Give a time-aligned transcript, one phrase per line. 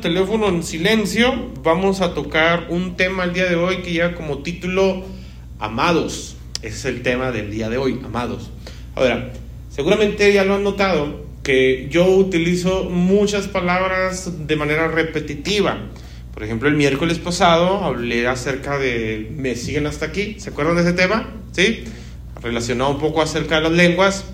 [0.00, 4.38] teléfono en silencio, vamos a tocar un tema el día de hoy que lleva como
[4.38, 5.04] título
[5.58, 6.36] Amados.
[6.62, 8.50] Es el tema del día de hoy, Amados.
[8.94, 9.32] Ahora,
[9.68, 15.78] seguramente ya lo han notado que yo utilizo muchas palabras de manera repetitiva.
[16.32, 20.36] Por ejemplo, el miércoles pasado hablé acerca de me siguen hasta aquí.
[20.38, 21.28] ¿Se acuerdan de ese tema?
[21.52, 21.84] ¿Sí?
[22.42, 24.24] Relacionado un poco acerca de las lenguas.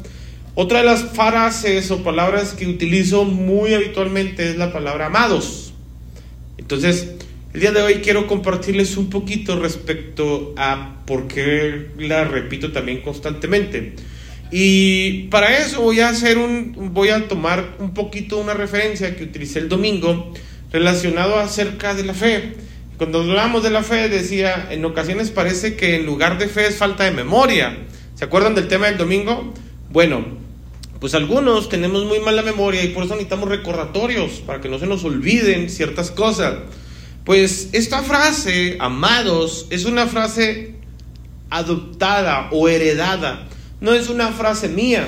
[0.58, 5.74] Otra de las frases o palabras que utilizo muy habitualmente es la palabra amados.
[6.56, 7.12] Entonces,
[7.52, 13.02] el día de hoy quiero compartirles un poquito respecto a por qué la repito también
[13.02, 13.96] constantemente.
[14.50, 19.24] Y para eso voy a hacer un voy a tomar un poquito una referencia que
[19.24, 20.32] utilicé el domingo
[20.72, 22.54] relacionado acerca de la fe.
[22.96, 26.76] Cuando hablamos de la fe decía, en ocasiones parece que en lugar de fe es
[26.76, 27.76] falta de memoria.
[28.14, 29.52] ¿Se acuerdan del tema del domingo?
[29.90, 30.45] Bueno,
[31.00, 34.86] pues algunos tenemos muy mala memoria y por eso necesitamos recordatorios para que no se
[34.86, 36.54] nos olviden ciertas cosas.
[37.24, 40.74] Pues esta frase, amados, es una frase
[41.50, 43.48] adoptada o heredada.
[43.80, 45.06] No es una frase mía.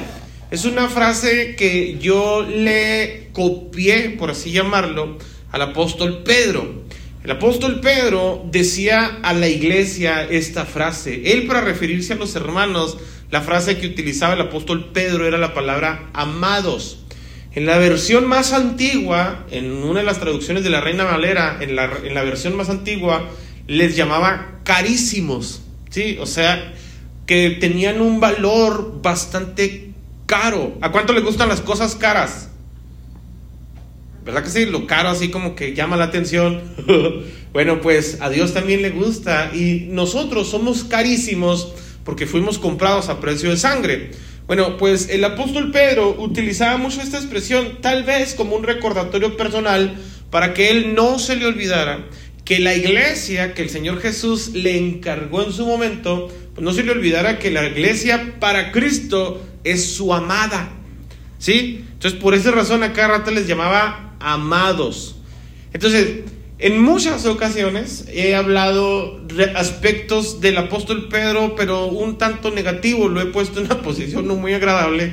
[0.51, 5.19] Es una frase que yo le copié, por así llamarlo,
[5.53, 6.85] al apóstol Pedro.
[7.25, 11.33] El apóstol Pedro decía a la iglesia esta frase.
[11.33, 12.97] Él para referirse a los hermanos
[13.31, 17.05] la frase que utilizaba el apóstol Pedro era la palabra amados.
[17.53, 21.75] En la versión más antigua, en una de las traducciones de la Reina Valera, en
[21.75, 23.29] la, versión más antigua,
[23.67, 25.63] les llamaba carísimos.
[25.91, 26.19] ¿sí?
[26.21, 26.73] O sea,
[27.27, 29.91] que tenían un valor bastante
[30.27, 30.79] caro.
[30.81, 32.48] ¿A cuánto le gustan las cosas caras?
[34.29, 34.67] ¿Verdad que sí?
[34.67, 36.61] Lo caro así como que llama la atención.
[37.55, 41.73] bueno, pues a Dios también le gusta y nosotros somos carísimos
[42.05, 44.11] porque fuimos comprados a precio de sangre.
[44.47, 49.97] Bueno, pues el apóstol Pedro utilizaba mucho esta expresión, tal vez como un recordatorio personal,
[50.29, 52.05] para que él no se le olvidara
[52.45, 56.83] que la iglesia que el Señor Jesús le encargó en su momento, pues no se
[56.83, 60.75] le olvidara que la iglesia para Cristo es su amada.
[61.39, 61.87] ¿Sí?
[61.95, 65.17] Entonces, por esa razón, a cada rato les llamaba amados.
[65.73, 66.21] Entonces,
[66.59, 73.21] en muchas ocasiones he hablado de aspectos del apóstol Pedro, pero un tanto negativo, lo
[73.21, 75.13] he puesto en una posición no muy agradable.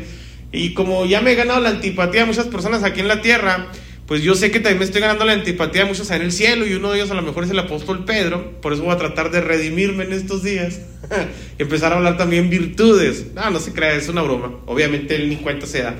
[0.51, 3.67] Y como ya me he ganado la antipatía de muchas personas aquí en la tierra,
[4.07, 6.66] pues yo sé que también me estoy ganando la antipatía de muchos en el cielo
[6.66, 8.97] y uno de ellos a lo mejor es el apóstol Pedro, por eso voy a
[8.97, 10.79] tratar de redimirme en estos días
[11.59, 13.33] y empezar a hablar también virtudes.
[13.33, 15.95] No, no se crea, es una broma, obviamente él ni cuenta se da.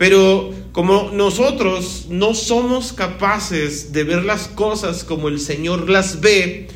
[0.00, 6.68] Pero como nosotros no somos capaces de ver las cosas como el Señor las ve,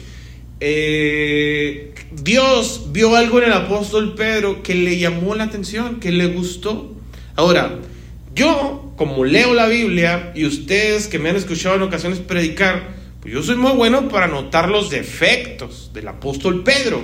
[0.61, 6.27] eh, Dios vio algo en el apóstol Pedro que le llamó la atención, que le
[6.27, 6.93] gustó.
[7.35, 7.79] Ahora,
[8.35, 13.33] yo, como leo la Biblia y ustedes que me han escuchado en ocasiones predicar, pues
[13.33, 17.01] yo soy muy bueno para notar los defectos del apóstol Pedro.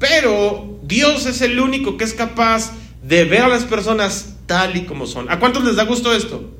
[0.00, 2.72] Pero Dios es el único que es capaz
[3.04, 5.30] de ver a las personas tal y como son.
[5.30, 6.50] ¿A cuántos les da gusto esto?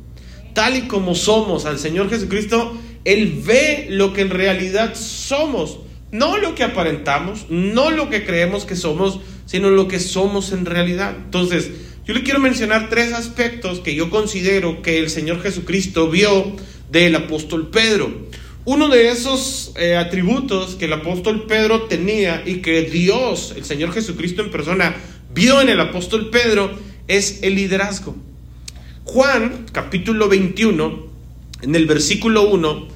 [0.55, 5.81] Tal y como somos al Señor Jesucristo, Él ve lo que en realidad somos,
[6.13, 10.65] no lo que aparentamos, no lo que creemos que somos, sino lo que somos en
[10.65, 11.15] realidad.
[11.17, 11.71] Entonces,
[12.07, 16.55] yo le quiero mencionar tres aspectos que yo considero que el Señor Jesucristo vio
[16.91, 18.29] del apóstol Pedro.
[18.67, 23.93] Uno de esos eh, atributos que el apóstol Pedro tenía y que Dios, el Señor
[23.93, 24.95] Jesucristo en persona,
[25.35, 26.71] vio en el apóstol Pedro
[27.09, 28.17] es el liderazgo.
[29.05, 31.07] Juan, capítulo 21,
[31.63, 32.89] en el versículo 1,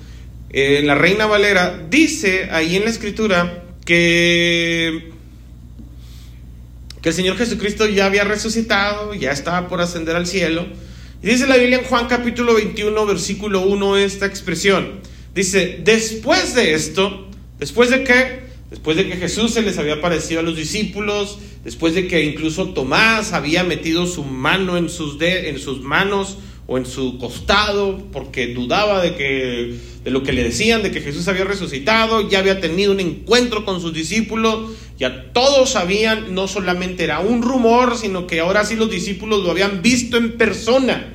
[0.51, 5.11] en la Reina Valera, dice ahí en la escritura que,
[7.03, 10.67] que el Señor Jesucristo ya había resucitado, ya estaba por ascender al cielo.
[11.23, 15.01] Y dice la Biblia en Juan capítulo 21, versículo 1, esta expresión.
[15.35, 20.41] Dice, después de esto, después de que Después de que Jesús se les había aparecido
[20.41, 25.59] a los discípulos, después de que incluso Tomás había metido su mano en sus, en
[25.59, 29.75] sus manos o en su costado porque dudaba de, que,
[30.05, 33.65] de lo que le decían, de que Jesús había resucitado, ya había tenido un encuentro
[33.65, 38.77] con sus discípulos, ya todos sabían, no solamente era un rumor, sino que ahora sí
[38.77, 41.15] los discípulos lo habían visto en persona.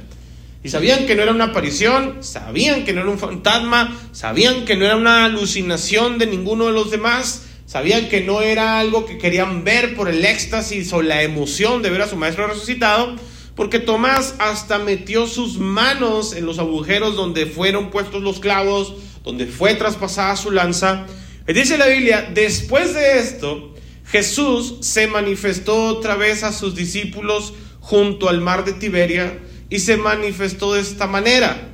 [0.64, 4.76] Y sabían que no era una aparición, sabían que no era un fantasma, sabían que
[4.76, 9.18] no era una alucinación de ninguno de los demás, sabían que no era algo que
[9.18, 13.16] querían ver por el éxtasis o la emoción de ver a su maestro resucitado,
[13.56, 18.94] porque Tomás hasta metió sus manos en los agujeros donde fueron puestos los clavos,
[19.24, 21.08] donde fue traspasada su lanza.
[21.48, 23.74] Y dice la Biblia, después de esto,
[24.06, 29.40] Jesús se manifestó otra vez a sus discípulos junto al mar de Tiberia,
[29.72, 31.70] y se manifestó de esta manera.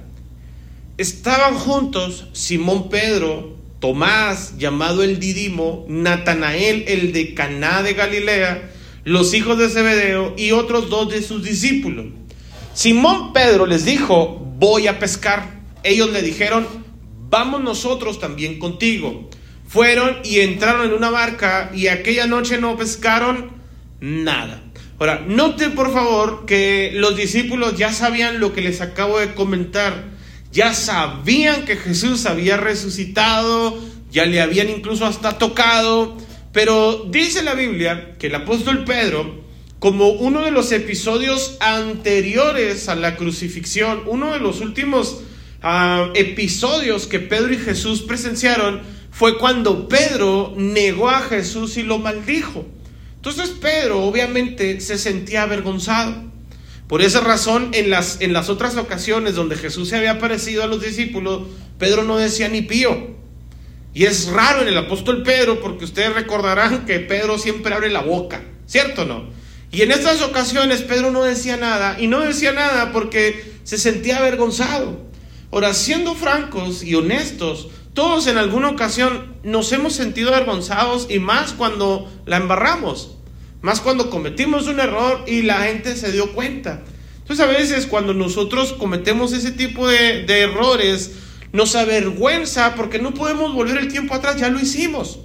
[0.96, 8.72] estaban juntos Simón Pedro, Tomás, llamado el Didimo, Natanael, el de Caná de Galilea,
[9.06, 12.08] los hijos de Zebedeo y otros dos de sus discípulos.
[12.74, 15.60] Simón Pedro les dijo, voy a pescar.
[15.84, 16.68] Ellos le dijeron,
[17.30, 19.30] vamos nosotros también contigo.
[19.68, 23.52] Fueron y entraron en una barca y aquella noche no pescaron
[24.02, 24.62] nada.
[25.00, 30.19] Ahora, note por favor que los discípulos ya sabían lo que les acabo de comentar.
[30.52, 33.78] Ya sabían que Jesús había resucitado,
[34.12, 36.18] ya le habían incluso hasta tocado.
[36.52, 39.44] Pero dice la Biblia que el apóstol Pedro,
[39.78, 45.22] como uno de los episodios anteriores a la crucifixión, uno de los últimos
[45.62, 48.82] ah, episodios que Pedro y Jesús presenciaron,
[49.12, 52.66] fue cuando Pedro negó a Jesús y lo maldijo.
[53.16, 56.29] Entonces Pedro obviamente se sentía avergonzado.
[56.90, 60.68] Por esa razón, en las, en las otras ocasiones donde Jesús se había aparecido a
[60.68, 61.44] los discípulos,
[61.78, 63.16] Pedro no decía ni pío.
[63.94, 68.02] Y es raro en el apóstol Pedro porque ustedes recordarán que Pedro siempre abre la
[68.02, 69.30] boca, ¿cierto o no?
[69.72, 74.18] Y en estas ocasiones Pedro no decía nada y no decía nada porque se sentía
[74.18, 75.00] avergonzado.
[75.52, 81.54] Ahora, siendo francos y honestos, todos en alguna ocasión nos hemos sentido avergonzados y más
[81.54, 83.19] cuando la embarramos,
[83.62, 86.82] más cuando cometimos un error y la gente se dio cuenta.
[87.30, 91.12] Entonces a veces cuando nosotros cometemos ese tipo de, errores,
[91.52, 95.20] nos avergüenza porque no podemos volver el tiempo atrás, ya lo hicimos.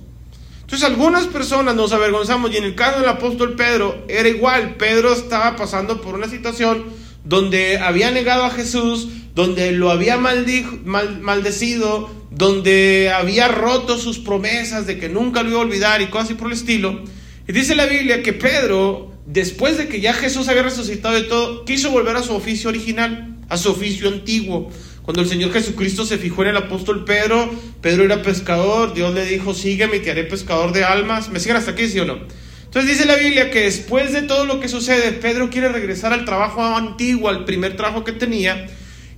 [0.61, 5.13] Entonces algunas personas nos avergonzamos y en el caso del apóstol Pedro era igual, Pedro
[5.13, 6.85] estaba pasando por una situación
[7.25, 14.99] donde había negado a Jesús, donde lo había maldecido, donde había roto sus promesas de
[14.99, 17.01] que nunca lo iba a olvidar y cosas así por el estilo.
[17.47, 21.65] Y dice la Biblia que Pedro, después de que ya Jesús había resucitado y todo,
[21.65, 24.71] quiso volver a su oficio original, a su oficio antiguo.
[25.03, 27.51] Cuando el Señor Jesucristo se fijó en el apóstol Pedro,
[27.83, 31.29] Pedro era pescador, Dios le dijo, sígueme y te haré pescador de almas.
[31.29, 32.19] ¿Me siguen hasta aquí, sí o no?
[32.65, 36.25] Entonces dice la Biblia que después de todo lo que sucede, Pedro quiere regresar al
[36.25, 38.67] trabajo antiguo, al primer trabajo que tenía,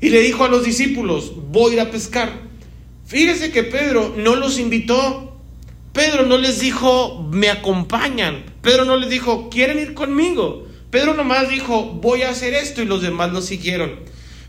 [0.00, 2.32] y le dijo a los discípulos, voy a ir a pescar.
[3.06, 5.35] Fíjese que Pedro no los invitó.
[5.96, 8.44] Pedro no les dijo, me acompañan.
[8.60, 10.68] Pedro no les dijo, quieren ir conmigo.
[10.90, 14.00] Pedro nomás dijo, voy a hacer esto y los demás lo siguieron.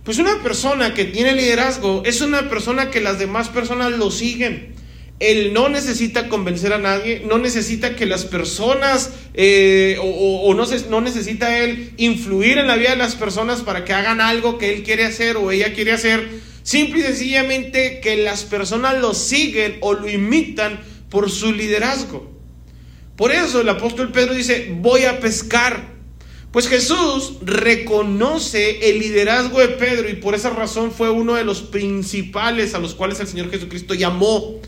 [0.03, 4.75] Pues una persona que tiene liderazgo es una persona que las demás personas lo siguen.
[5.21, 10.99] Él no necesita convencer a nadie, no necesita que las personas, eh, o, no, no
[10.99, 14.83] necesita él influir en la vida de las personas para que hagan algo que él
[14.83, 16.27] quiere hacer o ella quiere hacer.
[16.63, 22.31] Simple y sencillamente que las personas lo siguen o lo imitan por su liderazgo.
[23.15, 25.97] Por eso el apóstol Pedro dice, voy a pescar.
[26.51, 31.61] Pues Jesús reconoce el liderazgo de Pedro y por esa razón fue uno de los
[31.61, 34.59] principales a los cuales el Señor Jesucristo llamó.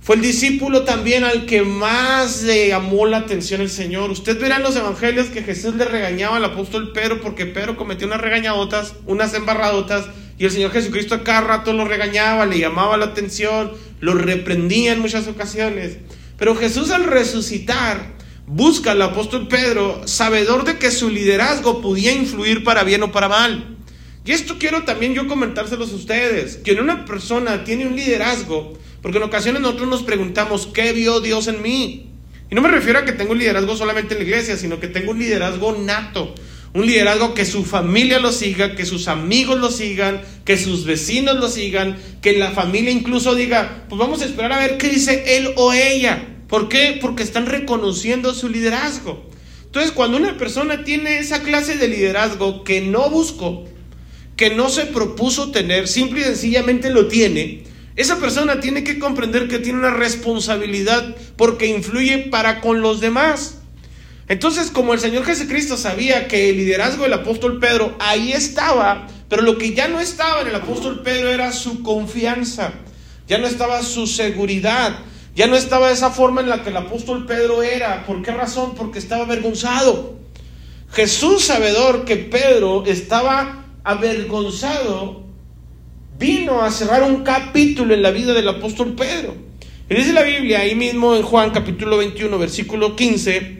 [0.00, 4.10] Fue el discípulo también al que más le llamó la atención el Señor.
[4.10, 8.06] Usted verá en los evangelios que Jesús le regañaba al apóstol Pedro porque Pedro cometió
[8.06, 10.06] unas regañadotas, unas embarradotas,
[10.40, 14.94] y el Señor Jesucristo a cada rato lo regañaba, le llamaba la atención, lo reprendía
[14.94, 15.98] en muchas ocasiones.
[16.38, 18.14] Pero Jesús al resucitar
[18.46, 23.28] busca al apóstol Pedro, sabedor de que su liderazgo podía influir para bien o para
[23.28, 23.76] mal.
[24.24, 29.18] Y esto quiero también yo comentárselos a ustedes, que una persona tiene un liderazgo, porque
[29.18, 32.12] en ocasiones nosotros nos preguntamos, ¿qué vio Dios en mí?
[32.50, 34.88] Y no me refiero a que tengo un liderazgo solamente en la iglesia, sino que
[34.88, 36.34] tengo un liderazgo nato.
[36.72, 41.36] Un liderazgo que su familia lo siga, que sus amigos lo sigan, que sus vecinos
[41.36, 45.36] lo sigan, que la familia incluso diga, pues vamos a esperar a ver qué dice
[45.36, 46.28] él o ella.
[46.46, 46.98] ¿Por qué?
[47.00, 49.28] Porque están reconociendo su liderazgo.
[49.64, 53.64] Entonces, cuando una persona tiene esa clase de liderazgo que no buscó,
[54.36, 57.64] que no se propuso tener, simple y sencillamente lo tiene,
[57.96, 63.59] esa persona tiene que comprender que tiene una responsabilidad porque influye para con los demás.
[64.30, 69.42] Entonces, como el Señor Jesucristo sabía que el liderazgo del apóstol Pedro ahí estaba, pero
[69.42, 72.74] lo que ya no estaba en el apóstol Pedro era su confianza,
[73.26, 75.00] ya no estaba su seguridad,
[75.34, 78.06] ya no estaba esa forma en la que el apóstol Pedro era.
[78.06, 78.76] ¿Por qué razón?
[78.76, 80.14] Porque estaba avergonzado.
[80.92, 85.24] Jesús, sabedor que Pedro estaba avergonzado,
[86.20, 89.34] vino a cerrar un capítulo en la vida del apóstol Pedro.
[89.88, 93.59] Y dice la Biblia, ahí mismo en Juan capítulo 21, versículo 15,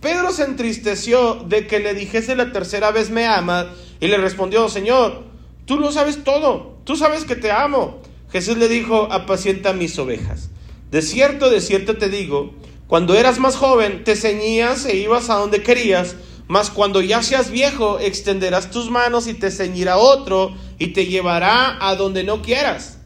[0.00, 3.66] Pedro se entristeció de que le dijese la tercera vez, ¿me amas?
[4.00, 5.24] Y le respondió, Señor,
[5.64, 8.02] tú lo sabes todo, tú sabes que te amo.
[8.30, 10.50] Jesús le dijo, apacienta mis ovejas.
[10.90, 12.54] De cierto, de cierto te digo,
[12.86, 17.50] cuando eras más joven, te ceñías e ibas a donde querías, mas cuando ya seas
[17.50, 22.98] viejo, extenderás tus manos y te ceñirá otro y te llevará a donde no quieras.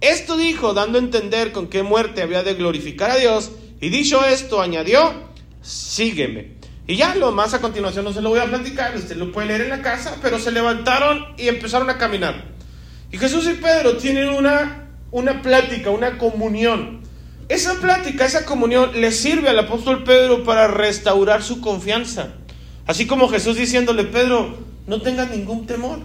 [0.00, 4.24] Esto dijo, dando a entender con qué muerte había de glorificar a Dios, y dicho
[4.24, 5.27] esto, añadió,
[5.62, 6.58] sígueme.
[6.86, 9.48] Y ya lo más a continuación no se lo voy a platicar, usted lo puede
[9.48, 12.46] leer en la casa, pero se levantaron y empezaron a caminar.
[13.12, 17.00] Y Jesús y Pedro tienen una, una plática, una comunión.
[17.48, 22.34] Esa plática, esa comunión le sirve al apóstol Pedro para restaurar su confianza.
[22.86, 25.98] Así como Jesús diciéndole, Pedro, no tengas ningún temor.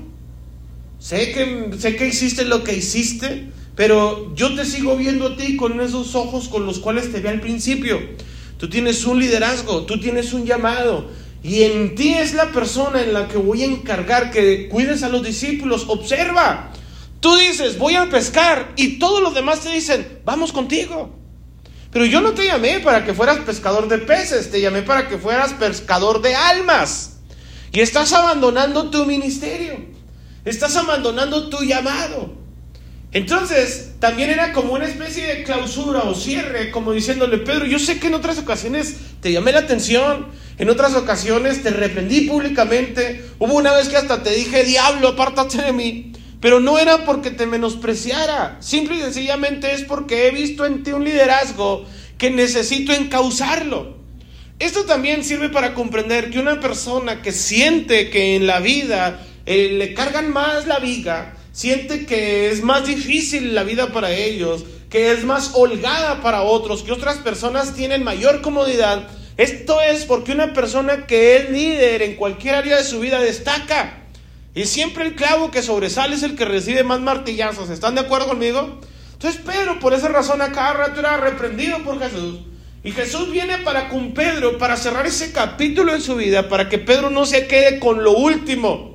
[0.99, 5.57] Sé que, sé que hiciste lo que hiciste, pero yo te sigo viendo a ti
[5.57, 7.99] con esos ojos con los cuales te vi al principio.
[8.63, 11.09] Tú tienes un liderazgo, tú tienes un llamado.
[11.43, 15.09] Y en ti es la persona en la que voy a encargar que cuides a
[15.09, 15.83] los discípulos.
[15.89, 16.71] Observa.
[17.19, 18.71] Tú dices, voy a pescar.
[18.77, 21.13] Y todos los demás te dicen, vamos contigo.
[21.91, 25.17] Pero yo no te llamé para que fueras pescador de peces, te llamé para que
[25.17, 27.17] fueras pescador de almas.
[27.73, 29.77] Y estás abandonando tu ministerio,
[30.45, 32.42] estás abandonando tu llamado.
[33.13, 37.99] Entonces, también era como una especie de clausura o cierre, como diciéndole, Pedro, yo sé
[37.99, 40.27] que en otras ocasiones te llamé la atención,
[40.57, 45.61] en otras ocasiones te reprendí públicamente, hubo una vez que hasta te dije, diablo, apártate
[45.61, 46.11] de mí.
[46.41, 50.91] Pero no era porque te menospreciara, simple y sencillamente es porque he visto en ti
[50.91, 51.85] un liderazgo
[52.17, 53.97] que necesito encauzarlo.
[54.59, 59.75] Esto también sirve para comprender que una persona que siente que en la vida eh,
[59.77, 65.11] le cargan más la viga, siente que es más difícil la vida para ellos, que
[65.11, 69.07] es más holgada para otros, que otras personas tienen mayor comodidad,
[69.37, 74.01] esto es porque una persona que es líder en cualquier área de su vida destaca.
[74.53, 77.71] Y siempre el clavo que sobresale es el que recibe más martillazos.
[77.71, 78.79] ¿Están de acuerdo conmigo?
[79.13, 82.41] Entonces Pedro por esa razón a cada rato era reprendido por Jesús.
[82.83, 86.77] Y Jesús viene para con Pedro, para cerrar ese capítulo en su vida, para que
[86.77, 88.92] Pedro no se quede con lo último.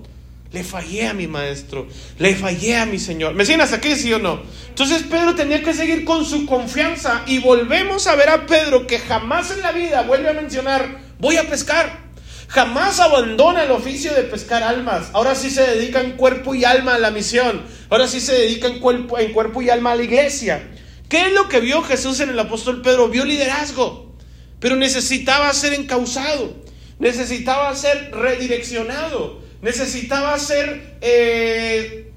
[0.50, 1.87] Le fallé a mi maestro,
[2.19, 3.35] le fallé a mi Señor.
[3.35, 4.43] ¿Me siguen hasta aquí, sí o no?
[4.69, 8.99] Entonces Pedro tenía que seguir con su confianza y volvemos a ver a Pedro que
[8.99, 12.09] jamás en la vida vuelve a mencionar, voy a pescar.
[12.49, 15.11] Jamás abandona el oficio de pescar almas.
[15.12, 17.62] Ahora sí se dedica en cuerpo y alma a la misión.
[17.90, 20.67] Ahora sí se dedica en cuerpo, en cuerpo y alma a la iglesia.
[21.11, 23.09] ¿Qué es lo que vio Jesús en el apóstol Pedro?
[23.09, 24.14] Vio liderazgo,
[24.61, 26.55] pero necesitaba ser encausado,
[26.99, 32.12] necesitaba ser redireccionado, necesitaba ser eh,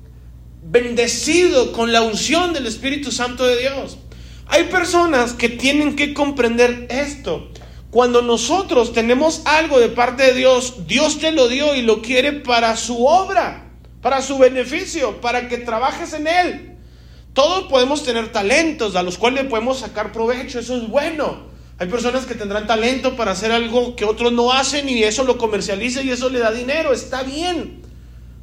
[0.63, 3.97] bendecido con la unción del Espíritu Santo de Dios.
[4.47, 7.49] Hay personas que tienen que comprender esto.
[7.89, 12.31] Cuando nosotros tenemos algo de parte de Dios, Dios te lo dio y lo quiere
[12.31, 13.69] para su obra,
[14.01, 16.77] para su beneficio, para que trabajes en Él.
[17.33, 21.50] Todos podemos tener talentos a los cuales podemos sacar provecho, eso es bueno.
[21.81, 25.39] Hay personas que tendrán talento para hacer algo que otros no hacen y eso lo
[25.39, 27.81] comercializa y eso le da dinero, está bien.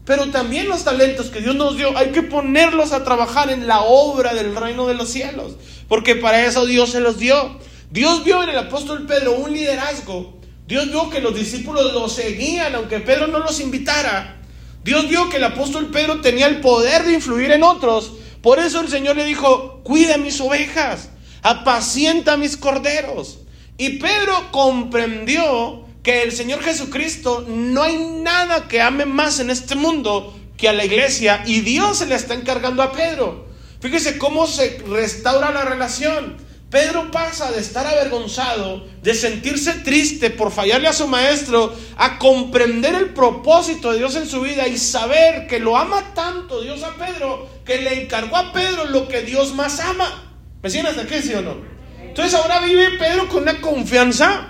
[0.05, 3.83] Pero también los talentos que Dios nos dio hay que ponerlos a trabajar en la
[3.83, 5.53] obra del reino de los cielos,
[5.87, 7.61] porque para eso Dios se los dio.
[7.93, 10.41] Dios vio en el apóstol Pedro un liderazgo.
[10.67, 14.37] Dios vio que los discípulos lo seguían, aunque Pedro no los invitara.
[14.83, 18.15] Dios vio que el apóstol Pedro tenía el poder de influir en otros.
[18.43, 21.11] Por eso el Señor le dijo, cuida mis ovejas,
[21.43, 23.39] apacienta mis corderos.
[23.77, 29.75] Y Pedro comprendió que el Señor Jesucristo no hay nada que ame más en este
[29.75, 33.47] mundo que a la iglesia y Dios se le está encargando a Pedro.
[33.81, 36.37] Fíjese cómo se restaura la relación.
[36.71, 42.95] Pedro pasa de estar avergonzado, de sentirse triste por fallarle a su maestro, a comprender
[42.95, 46.95] el propósito de Dios en su vida y saber que lo ama tanto Dios a
[46.97, 50.28] Pedro, que le encargó a Pedro lo que Dios más ama.
[50.63, 51.57] ¿Me siguen hasta sí o no?
[52.03, 54.49] Entonces ahora vive Pedro con una confianza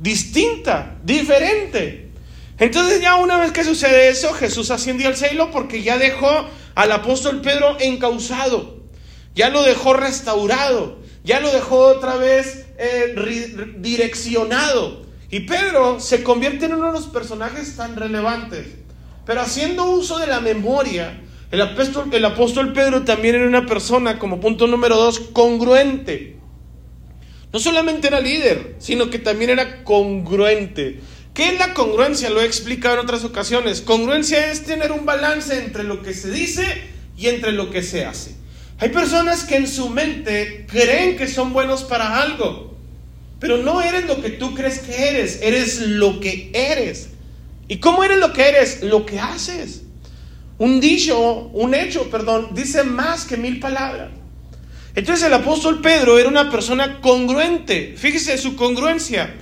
[0.00, 2.10] distinta, diferente.
[2.58, 6.92] Entonces ya una vez que sucede eso, Jesús asciende al cielo porque ya dejó al
[6.92, 8.82] apóstol Pedro encausado,
[9.34, 15.02] ya lo dejó restaurado ya lo dejó otra vez eh, direccionado.
[15.30, 18.66] Y Pedro se convierte en uno de los personajes tan relevantes.
[19.24, 21.18] Pero haciendo uso de la memoria,
[21.54, 26.36] el apóstol, el apóstol Pedro también era una persona, como punto número dos, congruente.
[27.52, 30.98] No solamente era líder, sino que también era congruente.
[31.32, 32.28] ¿Qué es la congruencia?
[32.28, 33.80] Lo he explicado en otras ocasiones.
[33.80, 36.64] Congruencia es tener un balance entre lo que se dice
[37.16, 38.34] y entre lo que se hace.
[38.78, 42.76] Hay personas que en su mente creen que son buenos para algo,
[43.38, 47.10] pero no eres lo que tú crees que eres, eres lo que eres.
[47.68, 48.82] ¿Y cómo eres lo que eres?
[48.82, 49.83] Lo que haces.
[50.58, 54.10] Un dicho, un hecho, perdón, dice más que mil palabras.
[54.94, 57.94] Entonces el apóstol Pedro era una persona congruente.
[57.96, 59.34] Fíjese su congruencia.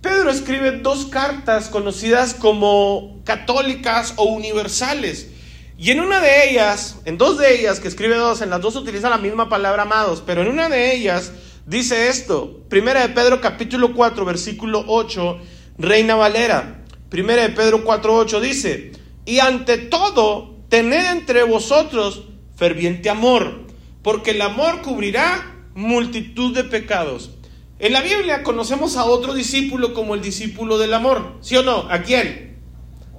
[0.00, 5.28] Pedro escribe dos cartas conocidas como católicas o universales.
[5.76, 8.76] Y en una de ellas, en dos de ellas, que escribe dos, en las dos
[8.76, 11.32] utiliza la misma palabra amados, pero en una de ellas
[11.66, 15.38] dice esto, Primera de Pedro capítulo 4, versículo 8,
[15.78, 16.84] Reina Valera.
[17.10, 18.92] Primera de Pedro 4, 8 dice,
[19.26, 22.24] y ante todo, tened entre vosotros
[22.56, 23.60] ferviente amor,
[24.02, 27.30] porque el amor cubrirá multitud de pecados.
[27.78, 31.86] En la Biblia conocemos a otro discípulo como el discípulo del amor, ¿sí o no?
[31.88, 32.58] ¿A quién?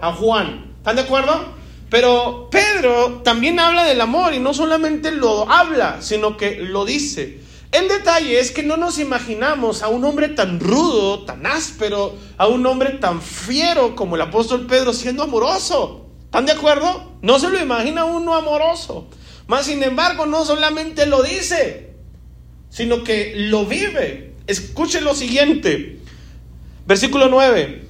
[0.01, 0.73] A Juan.
[0.79, 1.53] ¿Están de acuerdo?
[1.89, 7.39] Pero Pedro también habla del amor y no solamente lo habla, sino que lo dice.
[7.71, 12.47] El detalle es que no nos imaginamos a un hombre tan rudo, tan áspero, a
[12.47, 16.04] un hombre tan fiero como el apóstol Pedro siendo amoroso.
[16.35, 17.13] ¿Están de acuerdo?
[17.21, 19.07] No se lo imagina uno amoroso.
[19.47, 21.93] Más sin embargo, no solamente lo dice,
[22.69, 24.33] sino que lo vive.
[24.45, 26.01] Escuche lo siguiente.
[26.85, 27.87] Versículo 9.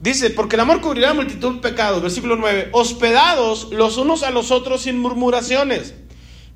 [0.00, 2.00] Dice, porque el amor cubrirá multitud de pecados.
[2.00, 2.70] Versículo 9.
[2.72, 5.92] Hospedados los unos a los otros sin murmuraciones,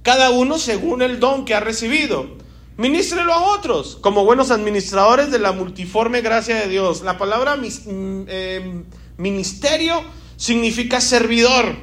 [0.01, 2.39] cada uno según el don que ha recibido.
[2.79, 7.03] Ministrelo a otros como buenos administradores de la multiforme gracia de Dios.
[7.03, 8.85] La palabra mm, eh,
[9.19, 10.03] ministerio
[10.37, 11.77] significa servidor.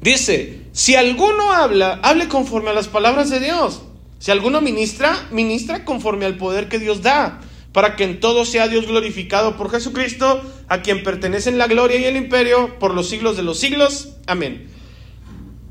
[0.00, 3.82] Dice, si alguno habla, hable conforme a las palabras de Dios.
[4.18, 7.40] Si alguno ministra, ministra conforme al poder que Dios da
[7.72, 12.04] para que en todo sea Dios glorificado por Jesucristo, a quien pertenecen la gloria y
[12.04, 14.10] el imperio por los siglos de los siglos.
[14.26, 14.68] Amén.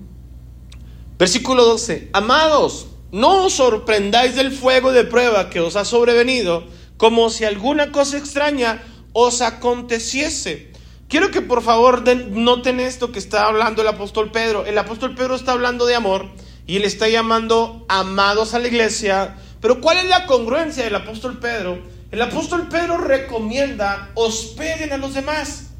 [1.19, 2.09] Versículo 12.
[2.13, 6.65] Amados, no os sorprendáis del fuego de prueba que os ha sobrevenido,
[6.97, 10.68] como si alguna cosa extraña os aconteciese.
[11.09, 14.65] Quiero que por favor noten esto que está hablando el apóstol Pedro.
[14.65, 16.27] El apóstol Pedro está hablando de amor
[16.65, 21.39] y él está llamando amados a la iglesia pero ¿cuál es la congruencia del apóstol
[21.39, 21.79] Pedro?
[22.11, 25.71] El apóstol Pedro recomienda hospeden a los demás.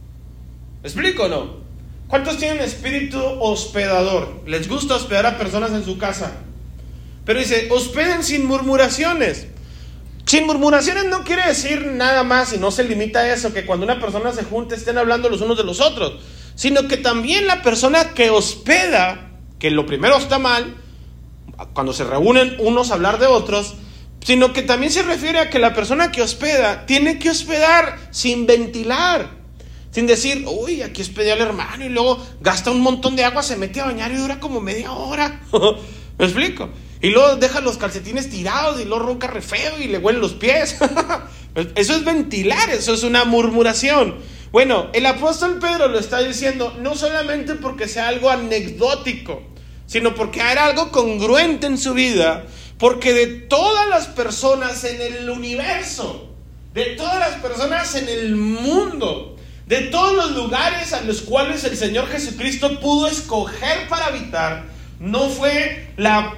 [0.81, 1.59] ¿Me explico o no?
[2.07, 4.41] ¿Cuántos tienen espíritu hospedador?
[4.45, 6.31] Les gusta hospedar a personas en su casa.
[7.25, 9.47] Pero dice, hospeden sin murmuraciones.
[10.29, 13.83] Sin murmuraciones no quiere decir nada más y no se limita a eso, que cuando
[13.83, 16.21] una persona se junta estén hablando los unos de los otros,
[16.53, 20.77] sino que también la persona que hospeda, que lo primero está mal,
[21.73, 23.73] cuando se reúnen unos a hablar de otros,
[24.23, 28.45] sino que también se refiere a que la persona que hospeda tiene que hospedar sin
[28.45, 29.31] ventilar,
[29.89, 33.57] sin decir, uy, aquí hospedé al hermano y luego gasta un montón de agua, se
[33.57, 35.41] mete a bañar y dura como media hora.
[36.19, 36.69] ¿Me explico?
[37.01, 40.33] Y luego deja los calcetines tirados y luego ronca re feo y le huelen los
[40.33, 40.77] pies.
[41.75, 44.15] eso es ventilar, eso es una murmuración.
[44.51, 49.43] Bueno, el apóstol Pedro lo está diciendo no solamente porque sea algo anecdótico,
[49.85, 52.45] sino porque era algo congruente en su vida,
[52.77, 56.29] porque de todas las personas en el universo,
[56.73, 61.77] de todas las personas en el mundo, de todos los lugares a los cuales el
[61.77, 64.65] Señor Jesucristo pudo escoger para habitar,
[64.99, 65.87] no fue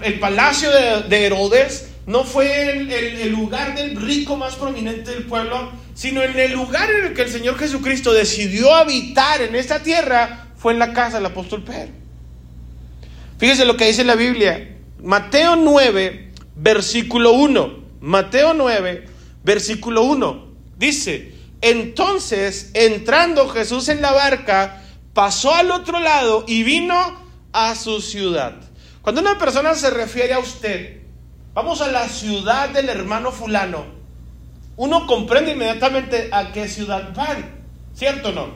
[0.04, 0.70] el palacio
[1.10, 6.38] de, Herodes, no fue el, el, lugar del rico más prominente del pueblo, sino en
[6.38, 10.80] el lugar en el que el Señor Jesucristo decidió habitar en esta tierra, fue en
[10.80, 11.92] la casa del apóstol Pedro.
[13.40, 14.78] Fíjese lo que dice la Biblia.
[15.02, 17.82] Mateo 9, versículo 1.
[18.02, 19.06] Mateo 9,
[19.44, 20.48] versículo 1.
[20.78, 27.21] Dice, entonces, entrando Jesús en la barca, pasó al otro lado y vino
[27.54, 28.56] a su ciudad.
[29.02, 31.02] Cuando una persona se refiere a usted,
[31.54, 33.86] vamos a la ciudad del hermano fulano,
[34.78, 38.48] uno comprende inmediatamente a qué ciudad van, ¿cierto o no?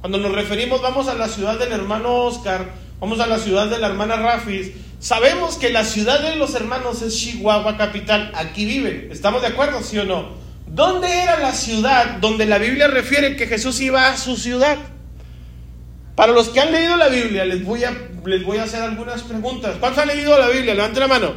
[0.00, 2.66] Cuando nos referimos, vamos a la ciudad del hermano Oscar,
[3.00, 7.02] vamos a la ciudad de la hermana Rafis, sabemos que la ciudad de los hermanos
[7.02, 10.42] es Chihuahua capital, aquí viven, ¿estamos de acuerdo, sí o no?
[10.66, 14.78] ¿Dónde era la ciudad donde la Biblia refiere que Jesús iba a su ciudad?
[16.14, 17.92] Para los que han leído la Biblia, les voy a,
[18.24, 19.76] les voy a hacer algunas preguntas.
[19.80, 20.74] ¿Cuántos han leído la Biblia?
[20.74, 21.34] Levante la mano.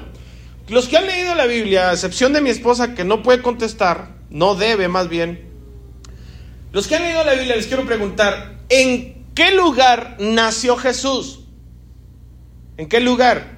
[0.67, 4.09] Los que han leído la Biblia, a excepción de mi esposa que no puede contestar,
[4.29, 5.49] no debe más bien.
[6.71, 11.41] Los que han leído la Biblia les quiero preguntar, ¿en qué lugar nació Jesús?
[12.77, 13.57] ¿En qué lugar?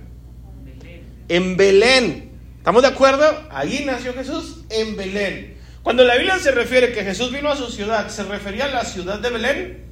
[1.29, 2.31] En Belén.
[2.57, 3.25] ¿Estamos de acuerdo?
[3.49, 5.57] Allí nació Jesús, en Belén.
[5.81, 8.83] Cuando la Biblia se refiere que Jesús vino a su ciudad, ¿se refería a la
[8.83, 9.86] ciudad de Belén?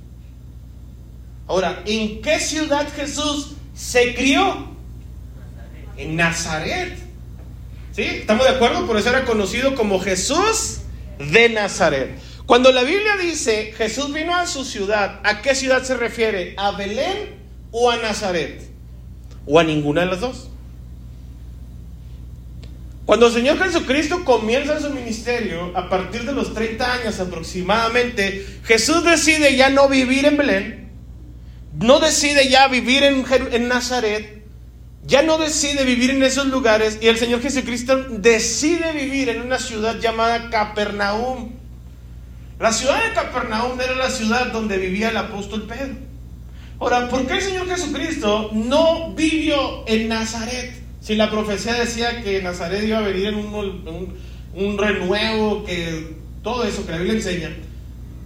[1.48, 4.76] Ahora, ¿en qué ciudad Jesús se crió?
[5.98, 6.98] en Nazaret.
[7.92, 8.04] ¿Sí?
[8.04, 8.86] ¿Estamos de acuerdo?
[8.86, 10.80] Por eso era conocido como Jesús
[11.18, 12.18] de Nazaret.
[12.46, 16.54] Cuando la Biblia dice Jesús vino a su ciudad, ¿a qué ciudad se refiere?
[16.58, 17.36] ¿A Belén
[17.72, 18.62] o a Nazaret?
[19.46, 20.50] ¿O a ninguna de las dos?
[23.06, 29.04] Cuando el Señor Jesucristo comienza su ministerio, a partir de los 30 años aproximadamente, Jesús
[29.04, 30.85] decide ya no vivir en Belén,
[31.80, 34.44] no decide ya vivir en, en Nazaret,
[35.06, 39.60] ya no decide vivir en esos lugares y el Señor Jesucristo decide vivir en una
[39.60, 41.52] ciudad llamada Capernaum.
[42.60, 45.96] La ciudad de Capernaum era la ciudad donde vivía el apóstol Pedro.
[46.80, 50.74] Ahora, ¿por qué el Señor Jesucristo no vivió en Nazaret?
[51.02, 56.86] Si la profecía decía que Nazaret iba a venir en un, renuevo, que todo eso
[56.86, 57.52] que la Biblia enseña,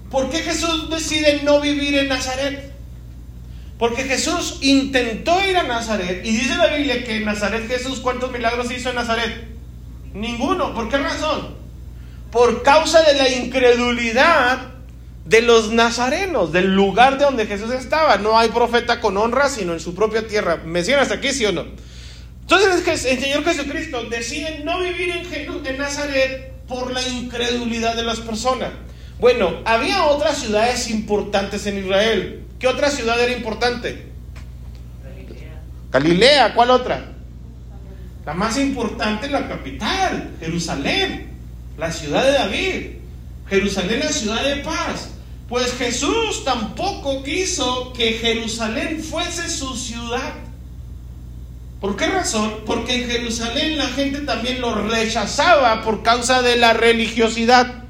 [0.10, 2.68] ¿por qué Jesús decide no vivir en Nazaret?
[3.80, 8.30] Porque Jesús intentó ir a Nazaret y dice la Biblia que en Nazaret Jesús cuántos
[8.30, 9.48] milagros hizo en Nazaret?
[10.13, 10.74] Ninguno.
[10.74, 11.56] ¿Por qué razón?
[12.30, 14.74] Por causa de la incredulidad
[15.24, 18.18] de los nazarenos, del lugar de donde Jesús estaba.
[18.18, 20.58] No hay profeta con honra, sino en su propia tierra.
[20.58, 21.65] ¿Me siguen hasta aquí, sí o no?
[22.42, 28.20] Entonces el Señor Jesucristo decide no vivir en, en Nazaret por la incredulidad de las
[28.20, 28.72] personas.
[29.22, 32.49] Bueno, había otras ciudades importantes en Israel.
[32.60, 34.12] ¿Qué otra ciudad era importante?
[35.04, 35.62] Galilea.
[35.91, 37.13] Galilea, ¿cuál otra?
[38.26, 41.30] La más importante, la capital, Jerusalén,
[41.78, 42.86] la ciudad de David.
[43.50, 45.10] Jerusalén, la ciudad de paz.
[45.48, 50.34] Pues Jesús tampoco quiso que Jerusalén fuese su ciudad.
[51.82, 52.60] ¿Por qué razón?
[52.65, 57.84] Porque en Jerusalén la gente también lo rechazaba por causa de la religiosidad.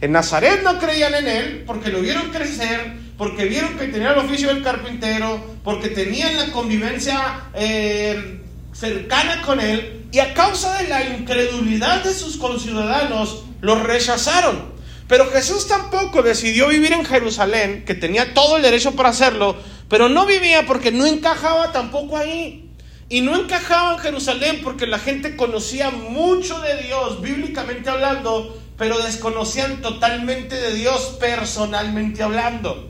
[0.00, 4.18] En Nazaret no creían en él porque lo vieron crecer, porque vieron que tenía el
[4.18, 8.40] oficio del carpintero, porque tenían la convivencia eh,
[8.72, 14.72] cercana con él, y a causa de la incredulidad de sus conciudadanos, lo rechazaron.
[15.06, 19.54] Pero Jesús tampoco decidió vivir en Jerusalén, que tenía todo el derecho para hacerlo,
[19.90, 22.70] pero no vivía porque no encajaba tampoco ahí.
[23.10, 28.98] Y no encajaba en Jerusalén porque la gente conocía mucho de Dios, bíblicamente hablando, pero
[28.98, 32.89] desconocían totalmente de Dios personalmente hablando.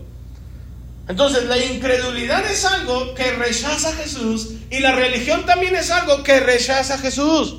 [1.10, 6.22] Entonces la incredulidad es algo que rechaza a Jesús y la religión también es algo
[6.22, 7.56] que rechaza a Jesús.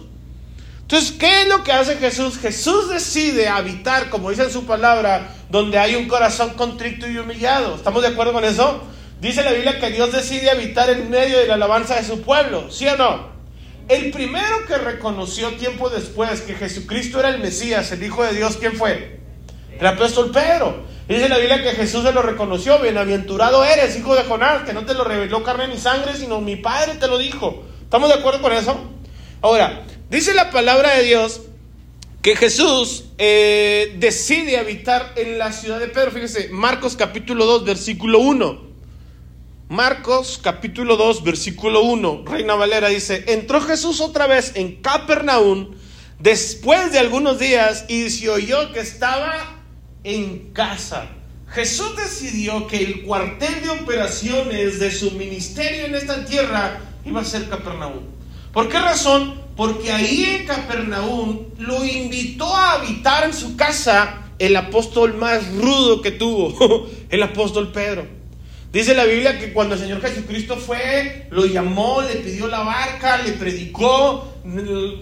[0.83, 2.37] Entonces, ¿qué es lo que hace Jesús?
[2.37, 7.75] Jesús decide habitar, como dice en su palabra, donde hay un corazón contrito y humillado.
[7.75, 8.83] ¿Estamos de acuerdo con eso?
[9.19, 12.71] Dice la Biblia que Dios decide habitar en medio de la alabanza de su pueblo,
[12.71, 13.31] ¿sí o no?
[13.89, 18.55] El primero que reconoció tiempo después que Jesucristo era el Mesías, el Hijo de Dios,
[18.55, 19.19] ¿quién fue?
[19.77, 20.89] El Pedro.
[21.11, 24.85] Dice la Biblia que Jesús se lo reconoció, bienaventurado eres, hijo de Jonás, que no
[24.85, 27.65] te lo reveló carne ni sangre, sino mi Padre te lo dijo.
[27.83, 28.79] ¿Estamos de acuerdo con eso?
[29.41, 31.41] Ahora, dice la palabra de Dios
[32.21, 36.11] que Jesús eh, decide habitar en la ciudad de Pedro.
[36.11, 38.71] Fíjese, Marcos capítulo 2, versículo 1.
[39.67, 45.71] Marcos capítulo 2, versículo 1, Reina Valera dice, entró Jesús otra vez en Capernaum
[46.19, 49.60] después de algunos días y se oyó que estaba
[50.03, 51.07] en casa.
[51.49, 57.25] Jesús decidió que el cuartel de operaciones de su ministerio en esta tierra iba a
[57.25, 58.03] ser Capernaum.
[58.53, 59.35] ¿Por qué razón?
[59.57, 66.01] Porque ahí en Capernaum lo invitó a habitar en su casa el apóstol más rudo
[66.01, 68.07] que tuvo, el apóstol Pedro.
[68.71, 73.17] Dice la Biblia que cuando el Señor Jesucristo fue, lo llamó, le pidió la barca,
[73.17, 74.30] le predicó,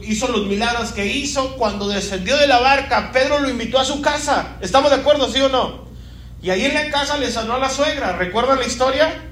[0.04, 1.56] hizo los milagros que hizo.
[1.58, 4.58] Cuando descendió de la barca, Pedro lo invitó a su casa.
[4.62, 5.88] ¿Estamos de acuerdo, sí o no?
[6.42, 8.14] Y ahí en la casa le sanó a la suegra.
[8.14, 9.26] ¿Recuerdan la historia?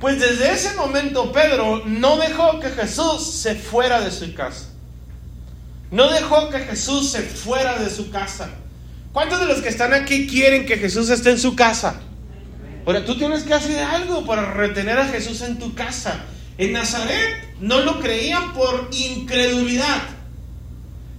[0.00, 4.70] Pues desde ese momento Pedro no dejó que Jesús se fuera de su casa.
[5.90, 8.50] No dejó que Jesús se fuera de su casa.
[9.12, 12.00] ¿Cuántos de los que están aquí quieren que Jesús esté en su casa?
[12.84, 16.24] Ahora, tú tienes que hacer algo para retener a Jesús en tu casa.
[16.56, 20.02] En Nazaret no lo creían por incredulidad.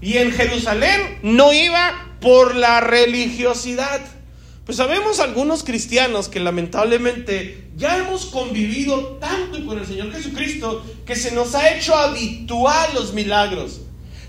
[0.02, 4.02] Y en Jerusalén no iba por la religiosidad.
[4.66, 11.16] Pues sabemos algunos cristianos que lamentablemente ya hemos convivido tanto con el Señor Jesucristo que
[11.16, 13.82] se nos ha hecho habitual los milagros.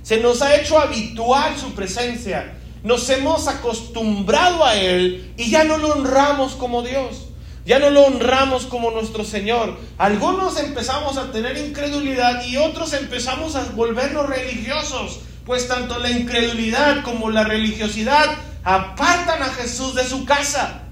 [0.02, 2.58] Se nos ha hecho habitual su presencia.
[2.82, 7.25] Nos hemos acostumbrado a Él y ya no lo honramos como Dios.
[7.66, 9.76] Ya no lo honramos como nuestro Señor.
[9.98, 15.18] Algunos empezamos a tener incredulidad y otros empezamos a volvernos religiosos.
[15.44, 20.82] Pues tanto la incredulidad como la religiosidad apartan a Jesús de su casa.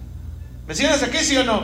[0.66, 1.62] ¿Me aquí, sí o no?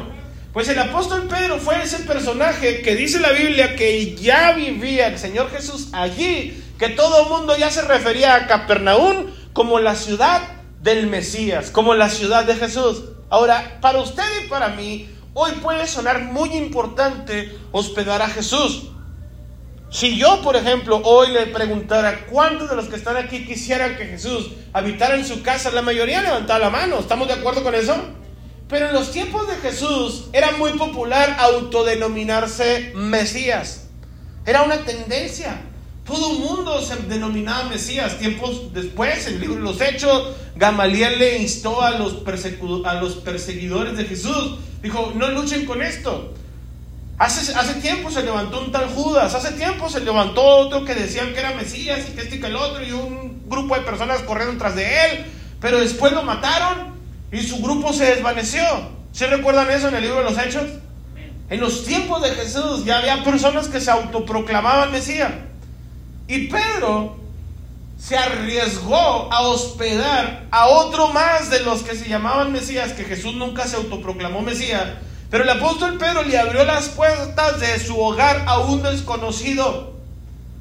[0.53, 5.19] Pues el apóstol Pedro fue ese personaje que dice la Biblia que ya vivía el
[5.19, 10.43] Señor Jesús allí, que todo el mundo ya se refería a Capernaum como la ciudad
[10.81, 13.03] del Mesías, como la ciudad de Jesús.
[13.31, 18.91] Ahora, para usted y para mí, hoy puede sonar muy importante hospedar a Jesús.
[19.89, 24.07] Si yo, por ejemplo, hoy le preguntara cuántos de los que están aquí quisieran que
[24.07, 26.99] Jesús habitara en su casa, la mayoría levantaba la mano.
[26.99, 27.97] ¿Estamos de acuerdo con eso?
[28.69, 33.89] Pero en los tiempos de Jesús era muy popular autodenominarse Mesías.
[34.45, 35.70] Era una tendencia.
[36.05, 38.19] Todo el mundo se denominaba Mesías.
[38.19, 42.17] Tiempos después, en el libro de los Hechos, Gamaliel le instó a los,
[42.85, 44.59] a los perseguidores de Jesús.
[44.83, 46.35] Dijo, no luchen con esto.
[47.19, 51.35] Hace, hace tiempo se levantó un tal Judas, hace tiempo se levantó otro que decían
[51.35, 54.23] que era Mesías y que este y que el otro, y un grupo de personas
[54.23, 55.27] corrieron tras de él,
[55.61, 56.95] pero después lo mataron
[57.31, 58.63] y su grupo se desvaneció.
[59.13, 60.65] ¿Se recuerdan eso en el libro de los Hechos?
[61.51, 65.33] En los tiempos de Jesús ya había personas que se autoproclamaban Mesías.
[66.31, 67.17] Y Pedro
[67.99, 73.35] se arriesgó a hospedar a otro más de los que se llamaban Mesías, que Jesús
[73.35, 74.91] nunca se autoproclamó Mesías.
[75.29, 79.97] Pero el apóstol Pedro le abrió las puertas de su hogar a un desconocido.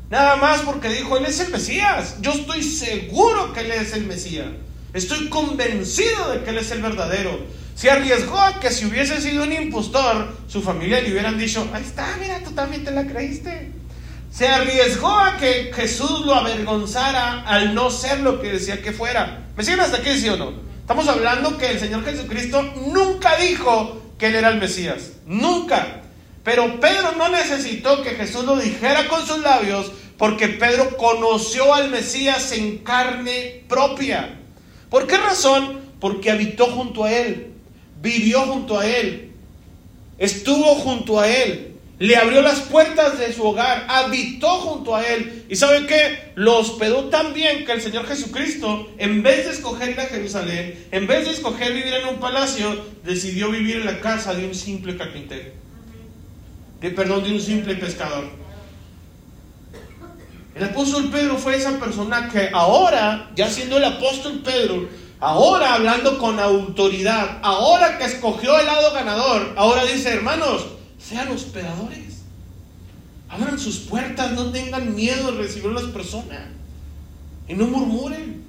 [0.10, 2.16] Nada más porque dijo, Él es el Mesías.
[2.20, 4.48] Yo estoy seguro que Él es el Mesías.
[4.96, 7.46] Estoy convencido de que Él es el verdadero.
[7.76, 11.84] Se arriesgó a que si hubiese sido un impostor, su familia le hubieran dicho, ahí
[11.84, 13.79] está, mira, tú también te la creíste.
[14.32, 19.48] Se arriesgó a que Jesús lo avergonzara al no ser lo que decía que fuera.
[19.58, 20.54] ¿Me siguen hasta aquí, sí o no?
[20.82, 22.62] Estamos hablando que el Señor Jesucristo
[22.92, 25.12] nunca dijo que Él era el Mesías.
[25.26, 26.02] Nunca.
[26.44, 31.90] Pero Pedro no necesitó que Jesús lo dijera con sus labios porque Pedro conoció al
[31.90, 34.38] Mesías en carne propia.
[34.90, 35.80] ¿Por qué razón?
[36.00, 37.54] Porque habitó junto a Él,
[38.02, 39.32] vivió junto a Él,
[40.18, 41.69] estuvo junto a Él,
[42.00, 45.46] le abrió las puertas de su hogar, habitó junto a Él.
[45.50, 46.32] ¿Y sabe qué?
[46.36, 50.88] Lo hospedó tan bien que el Señor Jesucristo, en vez de escoger ir a Jerusalén,
[50.92, 54.56] en vez de escoger vivir en un palacio, decidió vivir en la casa de un
[54.56, 55.52] simple carpintero.
[56.80, 58.30] De, perdón, de un simple pescador.
[60.56, 64.88] El apóstol Pedro fue esa persona que ahora, ya siendo el apóstol Pedro,
[65.20, 72.20] ahora hablando con autoridad, ahora que escogió el lado ganador, ahora dice, hermanos, sean hospedadores.
[73.30, 76.42] Abran sus puertas, no tengan miedo de recibir a las personas.
[77.48, 78.44] Y no murmuren.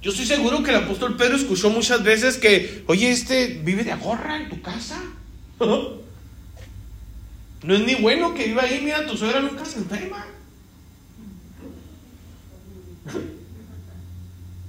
[0.00, 3.92] Yo estoy seguro que el apóstol Pedro escuchó muchas veces que, oye, este vive de
[3.92, 5.00] agorra en tu casa.
[7.60, 10.24] No es ni bueno que viva ahí, mira, tu suegra nunca se enferma.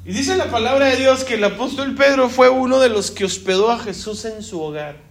[0.05, 3.25] Y dice la palabra de Dios que el apóstol Pedro fue uno de los que
[3.25, 5.09] hospedó a Jesús en su hogar.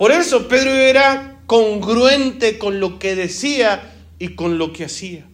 [0.00, 5.26] Por eso Pedro era congruente con lo que decía y con lo que hacía.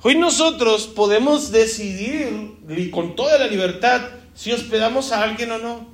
[0.00, 5.86] Hoy nosotros podemos decidir y con toda la libertad si hospedamos a alguien o no.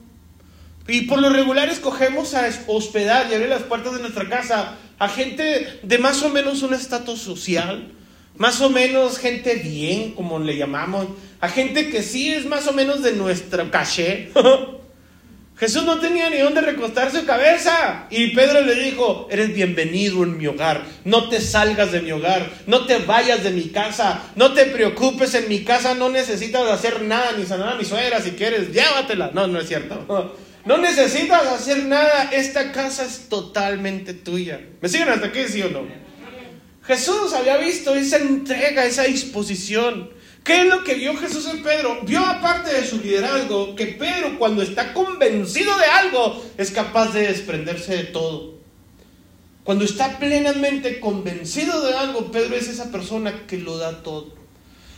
[0.86, 5.08] Y por lo regular escogemos a hospedar y abrir las puertas de nuestra casa a
[5.08, 7.90] gente de más o menos un estatus social,
[8.36, 11.08] más o menos gente bien, como le llamamos,
[11.40, 14.30] a gente que sí es más o menos de nuestra caché.
[15.62, 18.08] Jesús no tenía ni dónde recostar su cabeza.
[18.10, 20.82] Y Pedro le dijo, eres bienvenido en mi hogar.
[21.04, 22.50] No te salgas de mi hogar.
[22.66, 24.24] No te vayas de mi casa.
[24.34, 25.94] No te preocupes en mi casa.
[25.94, 28.72] No necesitas hacer nada, ni sanar a mi suegra si quieres.
[28.72, 29.30] Llévatela.
[29.34, 30.36] No, no es cierto.
[30.64, 32.30] No necesitas hacer nada.
[32.32, 34.60] Esta casa es totalmente tuya.
[34.80, 35.86] ¿Me siguen hasta aquí, sí o no?
[36.84, 40.10] Jesús había visto esa entrega, esa disposición.
[40.44, 42.00] ¿Qué es lo que vio Jesús en Pedro?
[42.02, 47.28] Vio aparte de su liderazgo que Pedro cuando está convencido de algo es capaz de
[47.28, 48.54] desprenderse de todo.
[49.62, 54.34] Cuando está plenamente convencido de algo, Pedro es esa persona que lo da todo.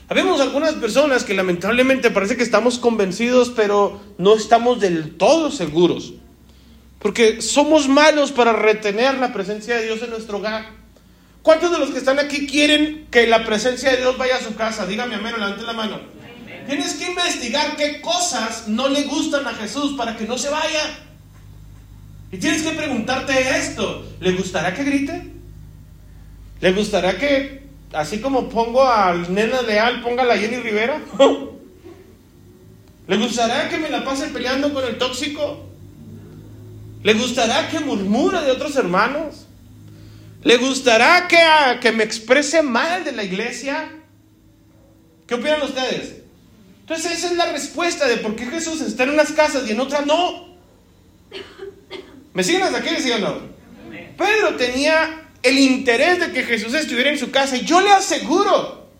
[0.09, 6.14] Habemos algunas personas que lamentablemente parece que estamos convencidos, pero no estamos del todo seguros.
[6.98, 10.83] Porque somos malos para retener la presencia de Dios en nuestro hogar.
[11.44, 14.54] ¿Cuántos de los que están aquí quieren que la presencia de Dios vaya a su
[14.54, 14.87] casa?
[14.87, 16.00] Dígame amén, levante la mano.
[16.66, 20.80] Tienes que investigar qué cosas no le gustan a Jesús para que no se vaya.
[22.33, 24.07] Y tienes que preguntarte esto.
[24.20, 25.33] ¿Le gustará que grite?
[26.62, 30.98] ¿Le gustará que, así como pongo al nena leal, ponga a la Jenny Rivera?
[33.07, 35.62] ¿Le gustará que me la pase peleando con el tóxico?
[37.02, 39.43] ¿Le gustará que murmure de otros hermanos?
[40.44, 41.38] ¿Le gustará que,
[41.80, 43.90] que me exprese mal de la iglesia?
[45.26, 46.16] ¿Qué opinan ustedes?
[46.80, 49.80] Entonces esa es la respuesta de por qué Jesús está en unas casas y en
[49.80, 50.54] otras no.
[52.35, 53.54] ¿Me siguen hasta aquí, sí o no?
[54.18, 58.90] Pedro tenía el interés de que Jesús estuviera en su casa y yo le aseguro,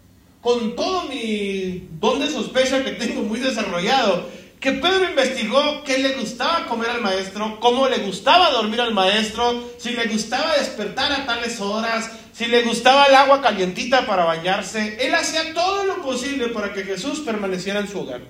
[0.41, 4.31] con todo mi don de sospecha que tengo muy desarrollado,
[4.65, 9.63] que Pedro investigó qué le gustaba comer al maestro, cómo le gustaba dormir al maestro,
[9.77, 14.97] si le gustaba despertar a tales horas, si le gustaba el agua calientita para bañarse.
[15.07, 18.23] Él hacía todo lo posible para que Jesús permaneciera en su hogar.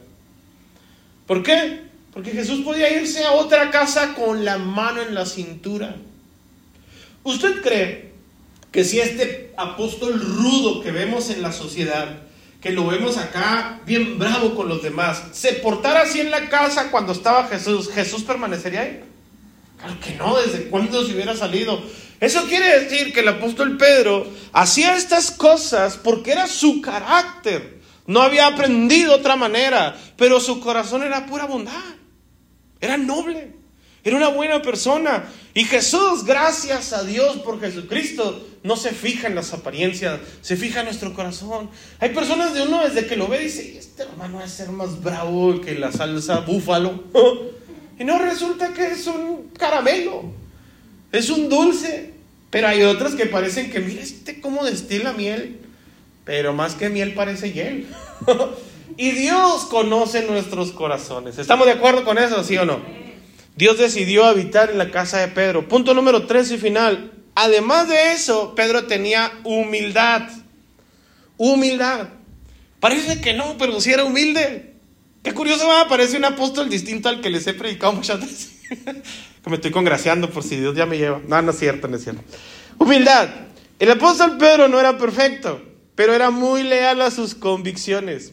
[1.29, 1.83] ¿Por qué?
[2.12, 5.94] Porque Jesús podía irse a otra casa con la mano en la cintura.
[7.23, 8.11] ¿Usted cree
[8.73, 12.09] que si este apóstol rudo que vemos en la sociedad,
[12.64, 16.90] que lo vemos acá bien bravo con los demás, se portara así en la casa
[16.90, 19.05] cuando estaba Jesús, Jesús permanecería ahí?
[19.79, 21.83] Claro que no, ¿desde cuándo se hubiera salido?
[22.20, 27.81] Eso quiere decir que el apóstol Pedro hacía estas cosas porque era su carácter.
[28.07, 31.74] No había aprendido otra manera, pero su corazón era pura bondad.
[32.81, 33.57] Era noble.
[34.04, 35.24] Era una buena persona.
[35.54, 40.80] Y Jesús, gracias a Dios por Jesucristo, no se fija en las apariencias, se fija
[40.80, 41.70] en nuestro corazón.
[42.00, 45.02] Hay personas de uno desde que lo ve dice, este hermano va a ser más
[45.02, 47.04] bravo que la salsa búfalo.
[47.98, 50.24] y no resulta que es un caramelo,
[51.10, 52.12] es un dulce.
[52.50, 55.60] Pero hay otros que parecen que, mira este cómo destila miel,
[56.24, 57.88] pero más que miel parece hiel.
[58.96, 61.38] y Dios conoce nuestros corazones.
[61.38, 63.03] ¿Estamos de acuerdo con eso, sí o no?
[63.56, 65.68] Dios decidió habitar en la casa de Pedro.
[65.68, 67.12] Punto número tres y final.
[67.34, 70.28] Además de eso, Pedro tenía humildad.
[71.36, 72.08] Humildad.
[72.80, 74.74] Parece que no, pero si era humilde.
[75.22, 78.50] Qué curioso, va, parece un apóstol distinto al que les he predicado muchas veces.
[78.68, 81.20] que me estoy congraciando por si Dios ya me lleva.
[81.26, 82.22] No, no es cierto, no es cierto.
[82.78, 83.28] Humildad.
[83.78, 85.62] El apóstol Pedro no era perfecto,
[85.94, 88.32] pero era muy leal a sus convicciones.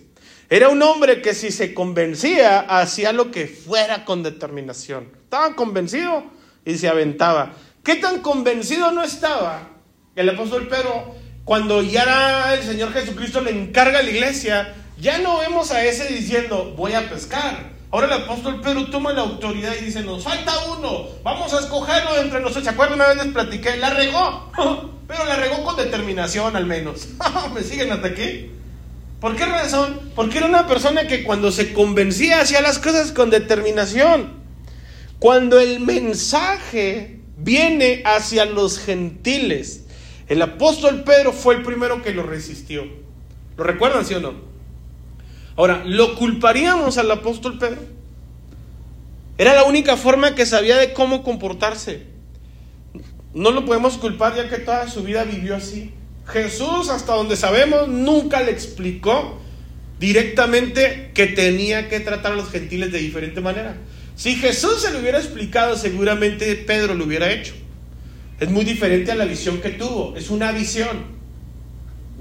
[0.52, 5.08] Era un hombre que si se convencía hacía lo que fuera con determinación.
[5.24, 6.26] Estaba convencido
[6.66, 7.54] y se aventaba.
[7.86, 9.70] ¿Qué tan convencido no estaba
[10.14, 14.76] el apóstol Pedro cuando ya el Señor Jesucristo le encarga a la iglesia?
[15.00, 17.72] Ya no vemos a ese diciendo, voy a pescar.
[17.90, 22.18] Ahora el apóstol Pedro toma la autoridad y dice, nos falta uno, vamos a escogerlo
[22.22, 22.66] entre nosotros.
[22.66, 22.96] ¿Se acuerdan?
[22.96, 24.52] Una vez les platiqué, la regó,
[25.08, 27.08] pero la regó con determinación al menos.
[27.54, 28.52] ¿Me siguen hasta aquí?
[29.22, 30.00] ¿Por qué razón?
[30.16, 34.42] Porque era una persona que cuando se convencía hacía las cosas con determinación.
[35.20, 39.86] Cuando el mensaje viene hacia los gentiles,
[40.28, 42.84] el apóstol Pedro fue el primero que lo resistió.
[43.58, 44.34] ¿Lo recuerdan, sí o no?
[45.56, 47.82] Ahora, ¿lo culparíamos al apóstol Pedro?
[49.38, 52.08] Era la única forma que sabía de cómo comportarse.
[53.36, 55.94] No lo podemos culpar ya que toda su vida vivió así.
[56.32, 59.40] Jesús, hasta donde sabemos, nunca le explicó
[60.00, 63.78] directamente que tenía que tratar a los gentiles de diferente manera.
[64.16, 67.54] Si Jesús se lo hubiera explicado, seguramente Pedro lo hubiera hecho.
[68.40, 70.16] Es muy diferente a la visión que tuvo.
[70.18, 71.22] Es una visión.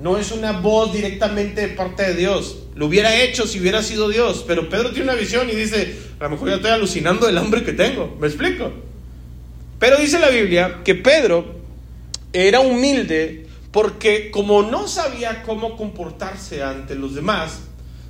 [0.00, 2.64] No es una voz directamente de parte de Dios.
[2.74, 4.44] Lo hubiera hecho si hubiera sido Dios.
[4.46, 7.64] Pero Pedro tiene una visión y dice, a lo mejor ya estoy alucinando del hambre
[7.64, 8.16] que tengo.
[8.20, 8.72] ¿Me explico?
[9.78, 11.60] Pero dice la Biblia que Pedro
[12.32, 17.60] era humilde porque como no sabía cómo comportarse ante los demás,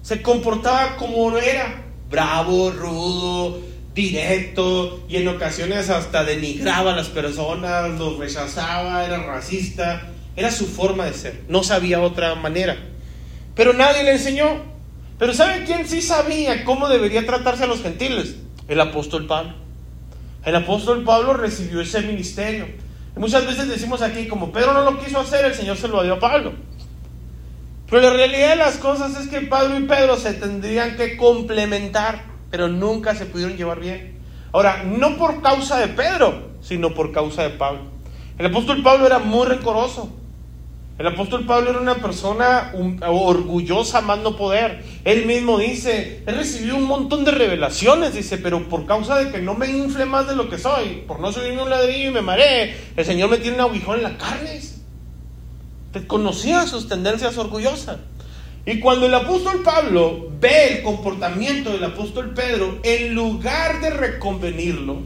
[0.02, 3.60] se comportaba como era, bravo, rudo,
[3.94, 10.66] directo y en ocasiones hasta denigraba a las personas, los rechazaba, era racista, era su
[10.66, 12.76] forma de ser, no sabía otra manera.
[13.54, 14.70] Pero nadie le enseñó.
[15.18, 18.36] Pero ¿sabe quién sí sabía cómo debería tratarse a los gentiles?
[18.68, 19.52] El apóstol Pablo.
[20.46, 22.68] El apóstol Pablo recibió ese ministerio.
[23.16, 26.14] Muchas veces decimos aquí, como Pedro no lo quiso hacer, el Señor se lo dio
[26.14, 26.52] a Pablo.
[27.88, 32.22] Pero la realidad de las cosas es que Pablo y Pedro se tendrían que complementar,
[32.50, 34.20] pero nunca se pudieron llevar bien.
[34.52, 37.82] Ahora, no por causa de Pedro, sino por causa de Pablo.
[38.38, 40.08] El apóstol Pablo era muy rencoroso.
[41.00, 42.74] El apóstol Pablo era una persona
[43.08, 44.84] orgullosa, más no poder.
[45.06, 49.38] Él mismo dice, he recibido un montón de revelaciones, dice, pero por causa de que
[49.38, 52.20] no me infle más de lo que soy, por no subirme un ladrillo y me
[52.20, 54.60] mareé, el Señor me tiene un aguijón en la carne.
[56.06, 57.96] Conocía sus tendencias orgullosas.
[58.66, 64.98] Y cuando el apóstol Pablo ve el comportamiento del apóstol Pedro, en lugar de reconvenirlo,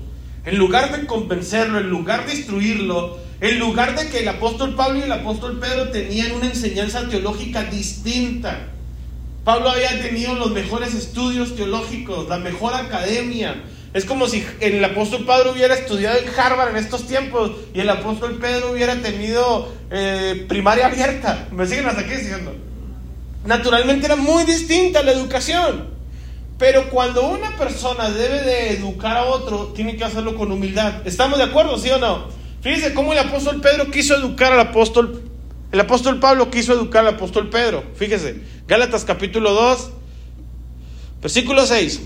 [0.44, 5.00] en lugar de convencerlo, en lugar de instruirlo, en lugar de que el apóstol Pablo
[5.00, 8.68] y el apóstol Pedro tenían una enseñanza teológica distinta.
[9.44, 13.62] Pablo había tenido los mejores estudios teológicos, la mejor academia.
[13.92, 17.90] Es como si el apóstol Pablo hubiera estudiado en Harvard en estos tiempos y el
[17.90, 21.46] apóstol Pedro hubiera tenido eh, primaria abierta.
[21.52, 22.54] ¿Me siguen hasta aquí diciendo?
[23.44, 25.90] Naturalmente era muy distinta la educación.
[26.56, 31.06] Pero cuando una persona debe de educar a otro, tiene que hacerlo con humildad.
[31.06, 32.42] ¿Estamos de acuerdo, sí o no?
[32.64, 35.20] Fíjense cómo el apóstol Pedro quiso educar al apóstol,
[35.70, 37.84] el apóstol Pablo quiso educar al apóstol Pedro.
[37.94, 39.90] Fíjese, Gálatas capítulo 2,
[41.20, 42.00] versículo 6.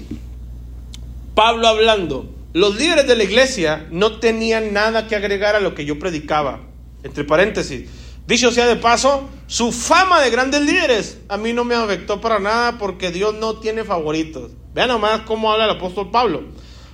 [1.37, 5.85] Pablo hablando, los líderes de la iglesia no tenían nada que agregar a lo que
[5.85, 6.59] yo predicaba.
[7.05, 7.89] Entre paréntesis,
[8.27, 12.41] dicho sea de paso, su fama de grandes líderes a mí no me afectó para
[12.41, 14.51] nada porque Dios no tiene favoritos.
[14.75, 16.43] Vean nomás cómo habla el apóstol Pablo.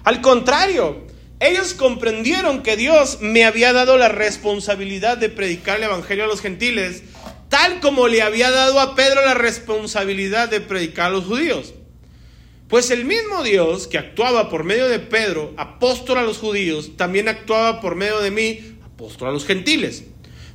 [0.05, 1.04] Al contrario,
[1.41, 6.41] ellos comprendieron que Dios me había dado la responsabilidad de predicar el Evangelio a los
[6.41, 7.03] gentiles,
[7.49, 11.75] tal como le había dado a Pedro la responsabilidad de predicar a los judíos.
[12.69, 17.29] Pues el mismo Dios que actuaba por medio de Pedro, apóstol a los judíos, también
[17.29, 20.05] actuaba por medio de mí, apóstol a los gentiles.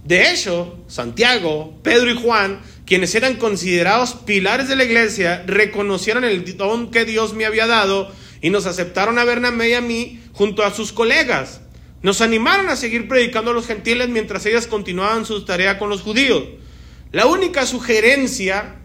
[0.04, 6.58] De hecho, Santiago, Pedro y Juan, quienes eran considerados pilares de la iglesia, reconocieron el
[6.58, 8.12] don que Dios me había dado
[8.42, 11.60] y nos aceptaron a Bernabé y a mí junto a sus colegas.
[12.02, 16.00] Nos animaron a seguir predicando a los gentiles mientras ellas continuaban su tarea con los
[16.00, 16.42] judíos.
[17.12, 18.78] La única sugerencia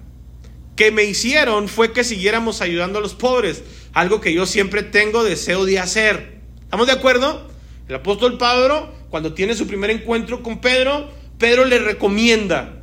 [0.74, 5.22] que me hicieron fue que siguiéramos ayudando a los pobres, algo que yo siempre tengo
[5.22, 6.40] deseo de hacer.
[6.60, 7.48] ¿Estamos de acuerdo?
[7.86, 12.82] El apóstol Pablo, cuando tiene su primer encuentro con Pedro, Pedro le recomienda,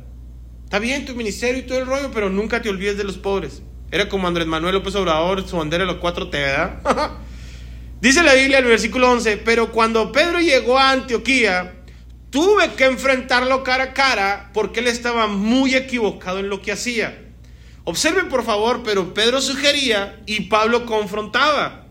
[0.64, 3.60] está bien tu ministerio y todo el rollo, pero nunca te olvides de los pobres.
[3.90, 7.18] Era como Andrés Manuel López Obrador, su bandera de los cuatro T, ¿verdad?
[8.02, 11.84] Dice la Biblia en el versículo 11, pero cuando Pedro llegó a Antioquía,
[12.30, 17.16] tuve que enfrentarlo cara a cara porque él estaba muy equivocado en lo que hacía.
[17.84, 21.86] Observen por favor, pero Pedro sugería y Pablo confrontaba.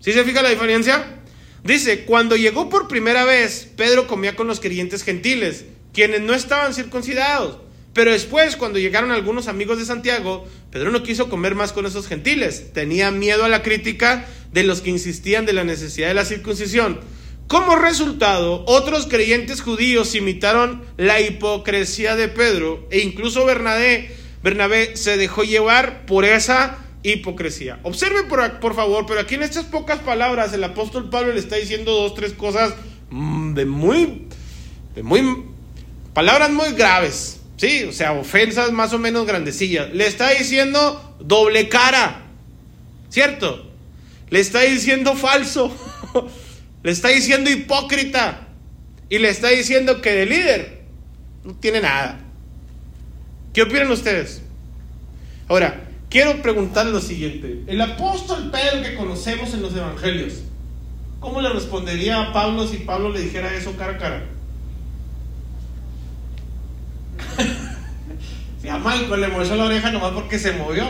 [0.00, 1.22] ¿Sí se fija la diferencia?
[1.64, 5.64] Dice, cuando llegó por primera vez, Pedro comía con los creyentes gentiles,
[5.94, 7.56] quienes no estaban circuncidados.
[7.92, 12.06] Pero después, cuando llegaron algunos amigos de Santiago, Pedro no quiso comer más con esos
[12.06, 12.72] gentiles.
[12.72, 17.00] Tenía miedo a la crítica de los que insistían de la necesidad de la circuncisión.
[17.48, 25.16] Como resultado, otros creyentes judíos imitaron la hipocresía de Pedro e incluso Bernabé Bernabé se
[25.16, 27.78] dejó llevar por esa hipocresía.
[27.84, 31.56] Observe por, por, favor, pero aquí en estas pocas palabras el apóstol Pablo le está
[31.56, 32.74] diciendo dos, tres cosas
[33.10, 34.26] mm, de muy,
[34.94, 35.44] de muy,
[36.12, 37.84] palabras muy graves, ¿sí?
[37.84, 39.92] O sea, ofensas más o menos grandecillas.
[39.92, 42.22] Le está diciendo doble cara,
[43.08, 43.70] ¿cierto?
[44.30, 45.72] Le está diciendo falso,
[46.82, 48.48] le está diciendo hipócrita
[49.08, 50.82] y le está diciendo que de líder
[51.44, 52.18] no tiene nada.
[53.54, 54.42] ¿Qué opinan ustedes?
[55.46, 57.62] Ahora, quiero preguntarle lo siguiente.
[57.68, 60.42] El apóstol Pedro que conocemos en los evangelios,
[61.20, 64.24] ¿cómo le respondería a Pablo si Pablo le dijera eso cara a cara?
[68.60, 70.86] Si a Michael le movió la oreja nomás porque se movió.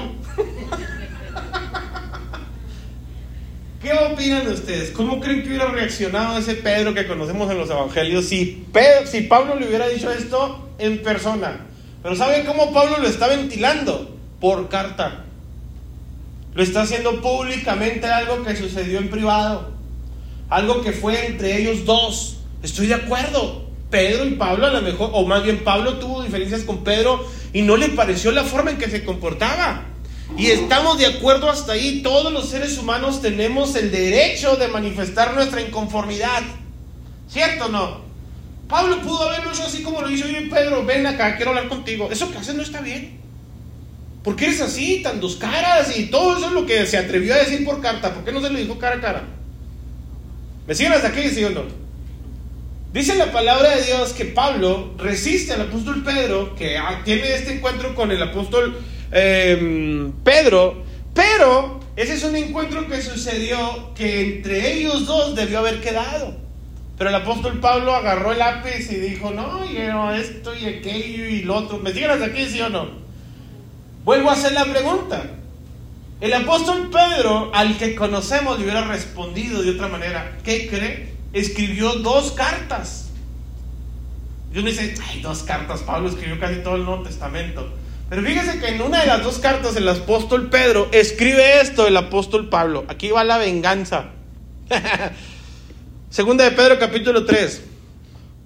[3.83, 4.91] ¿Qué opinan ustedes?
[4.91, 8.65] ¿Cómo creen que hubiera reaccionado ese Pedro que conocemos en los evangelios si,
[9.07, 11.67] si Pablo le hubiera dicho esto en persona?
[12.01, 14.17] Pero ¿saben cómo Pablo lo está ventilando?
[14.41, 15.25] Por carta.
[16.55, 19.73] Lo está haciendo públicamente algo que sucedió en privado.
[20.49, 22.39] Algo que fue entre ellos dos.
[22.63, 23.69] Estoy de acuerdo.
[23.93, 27.63] Pedro y Pablo a lo mejor, o más bien Pablo tuvo diferencias con Pedro y
[27.63, 29.85] no le pareció la forma en que se comportaba.
[30.37, 32.01] Y estamos de acuerdo hasta ahí.
[32.03, 36.43] Todos los seres humanos tenemos el derecho de manifestar nuestra inconformidad.
[37.29, 38.01] ¿Cierto o no?
[38.67, 42.09] Pablo pudo haberlo hecho así como lo hizo Pedro, ven acá, quiero hablar contigo.
[42.11, 43.21] Eso que haces no está bien.
[44.25, 45.97] ¿Por qué eres así, tan dos caras?
[45.99, 48.15] Y todo eso es lo que se atrevió a decir por carta.
[48.15, 49.25] ¿Por qué no se lo dijo cara a cara?
[50.67, 51.82] ¿Me siguen hasta aquí, sí o no?
[52.93, 57.95] Dice la palabra de Dios que Pablo resiste al apóstol Pedro, que tiene este encuentro
[57.95, 58.79] con el apóstol
[59.11, 60.85] em, Pedro,
[61.15, 66.37] pero ese es un encuentro que sucedió que entre ellos dos debió haber quedado.
[66.99, 71.43] Pero el apóstol Pablo agarró el lápiz y dijo, no, yo esto y aquello y
[71.45, 71.79] lo otro.
[71.79, 72.89] ¿Me siguen hasta aquí, sí o no?
[74.05, 75.25] Vuelvo a hacer la pregunta.
[76.21, 80.37] El apóstol Pedro, al que conocemos, le hubiera respondido de otra manera.
[80.45, 81.12] ¿Qué cree?
[81.33, 83.11] Escribió dos cartas.
[84.53, 85.81] Y uno dice, ay, dos cartas.
[85.81, 87.73] Pablo escribió casi todo el Nuevo Testamento.
[88.09, 91.97] Pero fíjese que en una de las dos cartas el apóstol Pedro escribe esto, el
[91.97, 92.85] apóstol Pablo.
[92.89, 94.11] Aquí va la venganza.
[96.11, 97.63] Segunda de Pedro capítulo 3.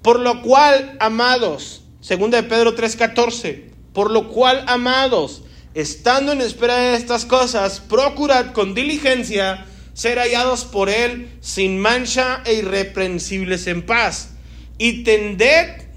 [0.01, 6.77] Por lo cual, amados, segunda de Pedro 3:14, por lo cual, amados, estando en espera
[6.77, 9.65] de estas cosas, procurad con diligencia
[9.97, 14.35] ser hallados por él sin mancha e irreprensibles en paz.
[14.77, 15.87] Y tended,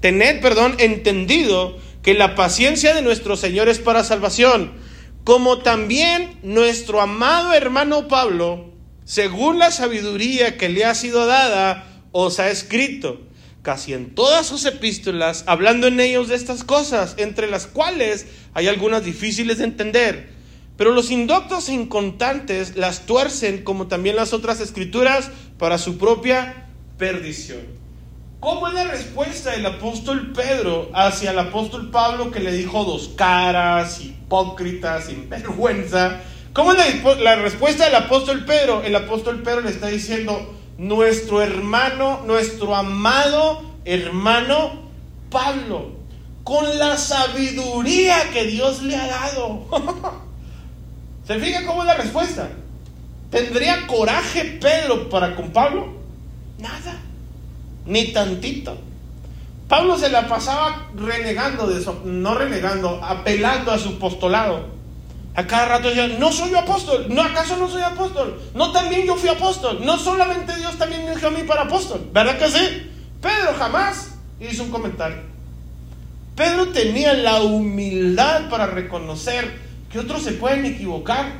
[0.00, 4.70] tened, perdón, entendido que la paciencia de nuestro Señor es para salvación
[5.24, 8.72] como también nuestro amado hermano Pablo,
[9.04, 13.20] según la sabiduría que le ha sido dada, os ha escrito
[13.62, 18.68] casi en todas sus epístolas, hablando en ellos de estas cosas, entre las cuales hay
[18.68, 20.39] algunas difíciles de entender.
[20.80, 26.68] Pero los indoctos e incontantes las tuercen, como también las otras escrituras, para su propia
[26.96, 27.60] perdición.
[28.40, 33.10] ¿Cómo es la respuesta del apóstol Pedro hacia el apóstol Pablo que le dijo dos
[33.14, 36.22] caras, hipócritas, sin vergüenza?
[36.54, 38.82] ¿Cómo es la, la, respuesta del apóstol Pedro?
[38.82, 44.88] El apóstol Pedro le está diciendo, nuestro hermano, nuestro amado hermano
[45.28, 45.90] Pablo,
[46.42, 50.20] con la sabiduría que Dios le ha dado.
[51.30, 52.48] ¿Se fija cómo es la respuesta?
[53.30, 55.94] ¿Tendría coraje Pedro para con Pablo?
[56.58, 56.96] Nada
[57.86, 58.76] ni tantito.
[59.68, 64.70] Pablo se la pasaba renegando de eso, no renegando, apelando a su apostolado.
[65.36, 68.42] A cada rato decía, no soy yo apóstol, no, ¿acaso no soy apóstol?
[68.52, 72.10] No, también yo fui apóstol, no solamente Dios también me eligió a mí para apóstol,
[72.12, 72.90] ¿verdad que sí?
[73.22, 75.18] Pedro jamás hizo un comentario.
[76.34, 81.32] Pedro tenía la humildad para reconocer que otros se pueden equivocar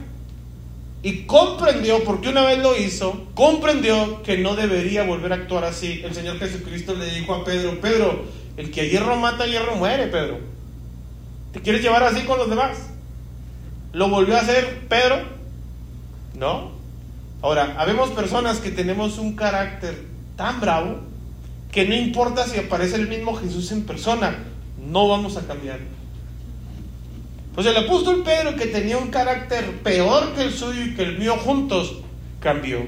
[1.03, 6.03] y comprendió, porque una vez lo hizo, comprendió que no debería volver a actuar así.
[6.05, 8.25] El Señor Jesucristo le dijo a Pedro, Pedro,
[8.57, 10.39] el que a hierro mata, a hierro muere, Pedro.
[11.53, 12.91] ¿Te quieres llevar así con los demás?
[13.93, 15.23] ¿Lo volvió a hacer Pedro?
[16.37, 16.73] No.
[17.43, 20.05] Ahora, habemos personas que tenemos un carácter
[20.37, 20.99] tan bravo
[21.73, 24.37] que no importa si aparece el mismo Jesús en persona,
[24.79, 25.79] no vamos a cambiar.
[27.55, 31.19] Pues el apóstol Pedro, que tenía un carácter peor que el suyo y que el
[31.19, 31.97] mío juntos,
[32.41, 32.87] cambió.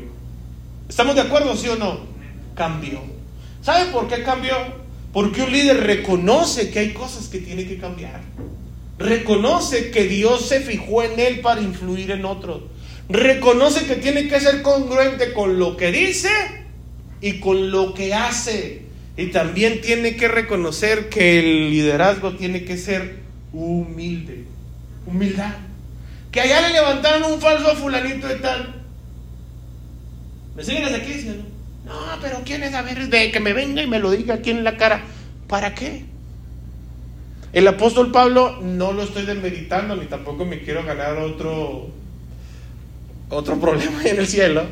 [0.89, 2.01] ¿Estamos de acuerdo, sí o no?
[2.55, 3.01] Cambió.
[3.61, 4.55] ¿Sabe por qué cambió?
[5.13, 8.21] Porque un líder reconoce que hay cosas que tiene que cambiar.
[8.99, 12.63] Reconoce que Dios se fijó en él para influir en otros.
[13.09, 16.31] Reconoce que tiene que ser congruente con lo que dice
[17.21, 18.83] y con lo que hace.
[19.17, 24.52] Y también tiene que reconocer que el liderazgo tiene que ser humilde
[25.07, 25.55] humildad.
[26.31, 28.75] Que allá le levantaron un falso fulanito de tal.
[30.57, 31.43] ¿Me siguen desde aquí?
[31.85, 32.75] No, pero ¿quién es?
[32.75, 35.03] A ver, de que me venga y me lo diga aquí en la cara.
[35.49, 36.05] ¿Para qué?
[37.53, 41.91] El apóstol Pablo no lo estoy desmeditando ni tampoco me quiero ganar otro
[43.29, 44.65] otro problema en el cielo.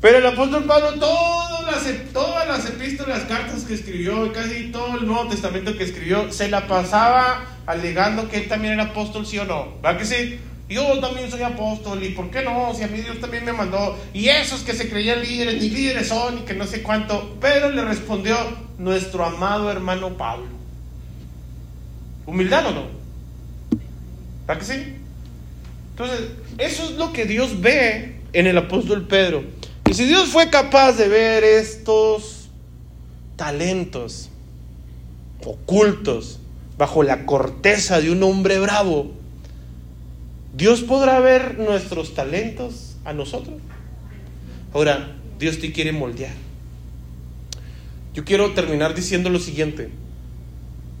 [0.00, 5.06] Pero el apóstol Pablo, todas las, todas las epístolas, cartas que escribió, casi todo el
[5.06, 9.44] Nuevo Testamento que escribió, se la pasaba alegando que él también era apóstol, sí o
[9.44, 9.80] no.
[9.84, 10.38] ¿Va que sí?
[10.68, 12.72] Yo también soy apóstol, ¿y por qué no?
[12.74, 13.98] Si a mí Dios también me mandó.
[14.14, 17.36] Y esos que se creían líderes, ni líderes son, y que no sé cuánto.
[17.40, 18.36] Pero le respondió
[18.78, 20.46] nuestro amado hermano Pablo.
[22.26, 22.86] ¿Humildad o no?
[24.48, 24.96] ¿Va que sí?
[25.90, 26.20] Entonces,
[26.58, 29.44] eso es lo que Dios ve en el apóstol Pedro.
[29.88, 32.48] Y si Dios fue capaz de ver estos
[33.36, 34.28] talentos
[35.44, 36.39] ocultos
[36.80, 39.12] bajo la corteza de un hombre bravo,
[40.54, 43.60] Dios podrá ver nuestros talentos a nosotros.
[44.72, 46.32] Ahora, Dios te quiere moldear.
[48.14, 49.90] Yo quiero terminar diciendo lo siguiente.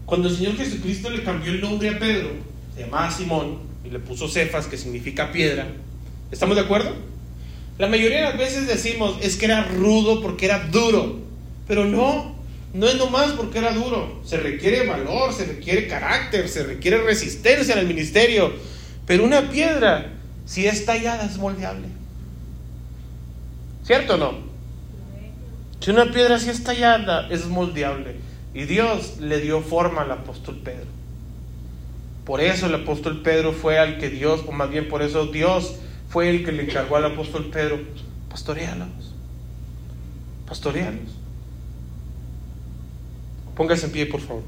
[0.04, 2.28] Cuando el Señor Jesucristo le cambió el nombre a Pedro,
[2.74, 5.66] se llamaba Simón y le puso Cefas, que significa piedra,
[6.30, 6.94] ¿estamos de acuerdo?
[7.78, 11.20] La mayoría de las veces decimos, es que era rudo porque era duro,
[11.66, 12.34] pero no,
[12.72, 17.74] no es nomás porque era duro, se requiere valor, se requiere carácter, se requiere resistencia
[17.74, 18.52] en el ministerio,
[19.06, 20.12] pero una piedra,
[20.46, 21.88] si es tallada, es moldeable.
[23.84, 24.50] ¿Cierto o no?
[25.80, 28.16] Si una piedra si es tallada, es moldeable.
[28.54, 30.86] Y Dios le dio forma al apóstol Pedro.
[32.24, 35.76] Por eso el apóstol Pedro fue al que Dios, o más bien por eso Dios
[36.08, 37.80] fue el que le encargó al apóstol Pedro,
[38.28, 38.88] pastorealos,
[40.46, 41.19] pastorealos.
[43.54, 44.42] Póngase en pie, por favor.